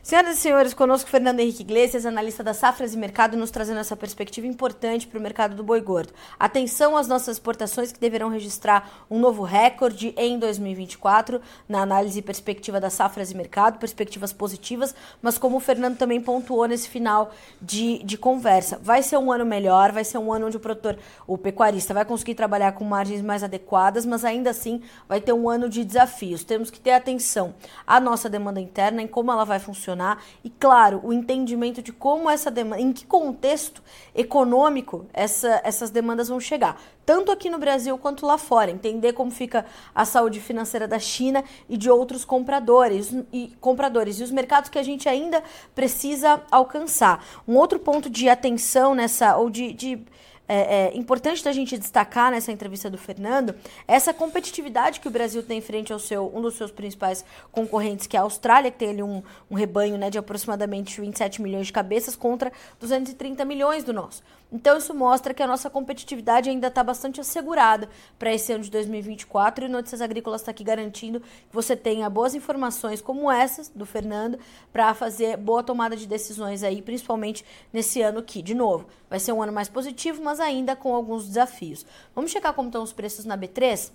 Senhoras 0.05 0.37
e 0.37 0.39
senhores, 0.39 0.71
conosco 0.71 1.09
Fernando 1.09 1.39
Henrique 1.39 1.63
Iglesias, 1.63 2.05
analista 2.05 2.43
da 2.43 2.53
Safras 2.53 2.93
e 2.93 2.97
Mercado, 2.97 3.35
nos 3.35 3.49
trazendo 3.49 3.79
essa 3.79 3.97
perspectiva 3.97 4.45
importante 4.45 5.07
para 5.07 5.17
o 5.17 5.21
mercado 5.21 5.55
do 5.55 5.63
boi 5.63 5.81
gordo. 5.81 6.13
Atenção 6.37 6.95
às 6.95 7.07
nossas 7.07 7.37
exportações 7.37 7.91
que 7.91 7.99
deverão 7.99 8.29
registrar 8.29 8.87
um 9.09 9.17
novo 9.17 9.41
recorde 9.41 10.13
em 10.15 10.37
2024, 10.37 11.41
na 11.67 11.81
análise 11.81 12.19
e 12.19 12.21
perspectiva 12.21 12.79
da 12.79 12.91
Safras 12.91 13.31
e 13.31 13.35
Mercado, 13.35 13.79
perspectivas 13.79 14.31
positivas, 14.31 14.93
mas 15.23 15.39
como 15.39 15.57
o 15.57 15.59
Fernando 15.59 15.97
também 15.97 16.21
pontuou 16.21 16.67
nesse 16.67 16.87
final 16.87 17.31
de, 17.59 17.97
de 18.03 18.15
conversa, 18.15 18.79
vai 18.79 19.01
ser 19.01 19.17
um 19.17 19.31
ano 19.31 19.43
melhor, 19.43 19.91
vai 19.91 20.03
ser 20.03 20.19
um 20.19 20.31
ano 20.31 20.45
onde 20.45 20.57
o 20.57 20.59
produtor, 20.59 20.99
o 21.25 21.35
pecuarista, 21.35 21.95
vai 21.95 22.05
conseguir 22.05 22.35
trabalhar 22.35 22.73
com 22.73 22.83
margens 22.85 23.23
mais 23.23 23.41
adequadas, 23.41 24.05
mas 24.05 24.23
ainda 24.23 24.51
assim 24.51 24.83
vai 25.09 25.19
ter 25.19 25.33
um 25.33 25.49
ano 25.49 25.67
de 25.67 25.83
desafios. 25.83 26.43
Temos 26.43 26.69
que 26.69 26.79
ter 26.79 26.91
atenção 26.91 27.55
à 27.87 27.99
nossa 27.99 28.29
demanda 28.29 28.61
interna, 28.61 29.01
em 29.01 29.07
como 29.07 29.31
ela 29.31 29.43
vai 29.43 29.57
funcionar 29.57 29.94
funcionar 29.95 30.21
e, 30.43 30.49
claro, 30.49 30.99
o 31.03 31.13
entendimento 31.13 31.81
de 31.81 31.91
como 31.91 32.29
essa 32.29 32.51
demanda, 32.51 32.81
em 32.81 32.91
que 32.91 33.05
contexto 33.05 33.81
econômico 34.13 35.05
essa, 35.13 35.61
essas 35.63 35.89
demandas 35.89 36.27
vão 36.27 36.39
chegar, 36.39 36.79
tanto 37.05 37.31
aqui 37.31 37.49
no 37.49 37.57
Brasil 37.57 37.97
quanto 37.97 38.25
lá 38.25 38.37
fora, 38.37 38.69
entender 38.69 39.13
como 39.13 39.31
fica 39.31 39.65
a 39.93 40.05
saúde 40.05 40.39
financeira 40.39 40.87
da 40.87 40.99
China 40.99 41.43
e 41.69 41.77
de 41.77 41.89
outros 41.89 42.25
compradores 42.25 43.13
e 43.31 43.55
compradores. 43.61 44.19
E 44.19 44.23
os 44.23 44.31
mercados 44.31 44.69
que 44.69 44.77
a 44.77 44.83
gente 44.83 45.07
ainda 45.07 45.43
precisa 45.73 46.41
alcançar. 46.51 47.23
Um 47.47 47.55
outro 47.55 47.79
ponto 47.79 48.09
de 48.09 48.27
atenção 48.27 48.93
nessa 48.93 49.37
ou 49.37 49.49
de, 49.49 49.71
de 49.71 49.99
é, 50.47 50.87
é, 50.93 50.97
importante 50.97 51.43
da 51.43 51.51
gente 51.51 51.77
destacar 51.77 52.31
nessa 52.31 52.51
entrevista 52.51 52.89
do 52.89 52.97
Fernando 52.97 53.55
essa 53.87 54.13
competitividade 54.13 54.99
que 54.99 55.07
o 55.07 55.11
Brasil 55.11 55.41
tem 55.41 55.61
frente 55.61 55.91
ao 55.91 55.99
seu 55.99 56.31
um 56.35 56.41
dos 56.41 56.55
seus 56.55 56.71
principais 56.71 57.25
concorrentes, 57.51 58.07
que 58.07 58.15
é 58.15 58.19
a 58.19 58.23
Austrália, 58.23 58.71
que 58.71 58.77
tem 58.77 58.89
ali 58.89 59.03
um, 59.03 59.23
um 59.49 59.55
rebanho 59.55 59.97
né, 59.97 60.09
de 60.09 60.17
aproximadamente 60.17 60.99
27 61.01 61.41
milhões 61.41 61.67
de 61.67 61.73
cabeças 61.73 62.15
contra 62.15 62.51
230 62.79 63.43
milhões 63.45 63.83
do 63.83 63.93
nosso. 63.93 64.23
Então 64.55 64.77
isso 64.77 64.93
mostra 64.93 65.33
que 65.33 65.43
a 65.43 65.47
nossa 65.47 65.69
competitividade 65.69 66.49
ainda 66.49 66.67
está 66.67 66.81
bastante 66.81 67.19
assegurada 67.19 67.89
para 68.17 68.33
esse 68.33 68.53
ano 68.53 68.63
de 68.63 68.71
2024 68.71 69.65
e 69.65 69.67
Notícias 69.67 69.99
Agrícolas 69.99 70.39
está 70.39 70.51
aqui 70.51 70.63
garantindo 70.63 71.19
que 71.19 71.27
você 71.51 71.75
tenha 71.75 72.09
boas 72.09 72.33
informações 72.33 73.01
como 73.01 73.29
essas 73.29 73.67
do 73.67 73.85
Fernando 73.85 74.39
para 74.71 74.93
fazer 74.93 75.35
boa 75.35 75.61
tomada 75.61 75.97
de 75.97 76.07
decisões 76.07 76.63
aí, 76.63 76.81
principalmente 76.81 77.43
nesse 77.73 78.01
ano 78.01 78.19
aqui. 78.19 78.41
De 78.41 78.55
novo, 78.55 78.87
vai 79.09 79.19
ser 79.19 79.33
um 79.33 79.43
ano 79.43 79.51
mais 79.51 79.67
positivo, 79.67 80.23
mas 80.23 80.39
ainda 80.39 80.73
com 80.73 80.95
alguns 80.95 81.27
desafios. 81.27 81.85
Vamos 82.15 82.31
checar 82.31 82.53
como 82.53 82.69
estão 82.69 82.81
os 82.81 82.93
preços 82.93 83.25
na 83.25 83.37
B3? 83.37 83.91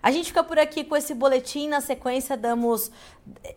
A 0.02 0.12
gente 0.12 0.28
fica 0.28 0.44
por 0.44 0.60
aqui 0.60 0.84
com 0.84 0.96
esse 0.96 1.14
boletim, 1.14 1.68
na 1.68 1.82
sequência 1.82 2.36
damos, 2.36 2.92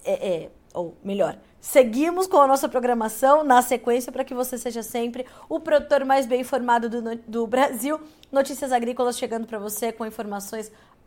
é, 0.05 0.29
é, 0.29 0.51
ou 0.73 0.97
melhor, 1.03 1.39
seguimos 1.61 2.27
com 2.27 2.41
a 2.41 2.47
nossa 2.47 2.69
programação 2.69 3.43
na 3.43 3.61
sequência 3.63 4.13
para 4.13 4.25
que 4.25 4.35
você 4.35 4.57
seja 4.57 4.83
sempre 4.83 5.27
o 5.49 5.59
produtor 5.59 6.05
mais 6.05 6.27
bem 6.27 6.43
informado 6.43 6.89
do, 6.89 7.17
do 7.27 7.47
Brasil. 7.47 8.01
Notícias 8.31 8.73
agrícolas 8.73 9.19
chegando 9.19 9.47
para 9.47 9.59
você 9.59 9.91
com 9.91 10.07
informações 10.07 10.71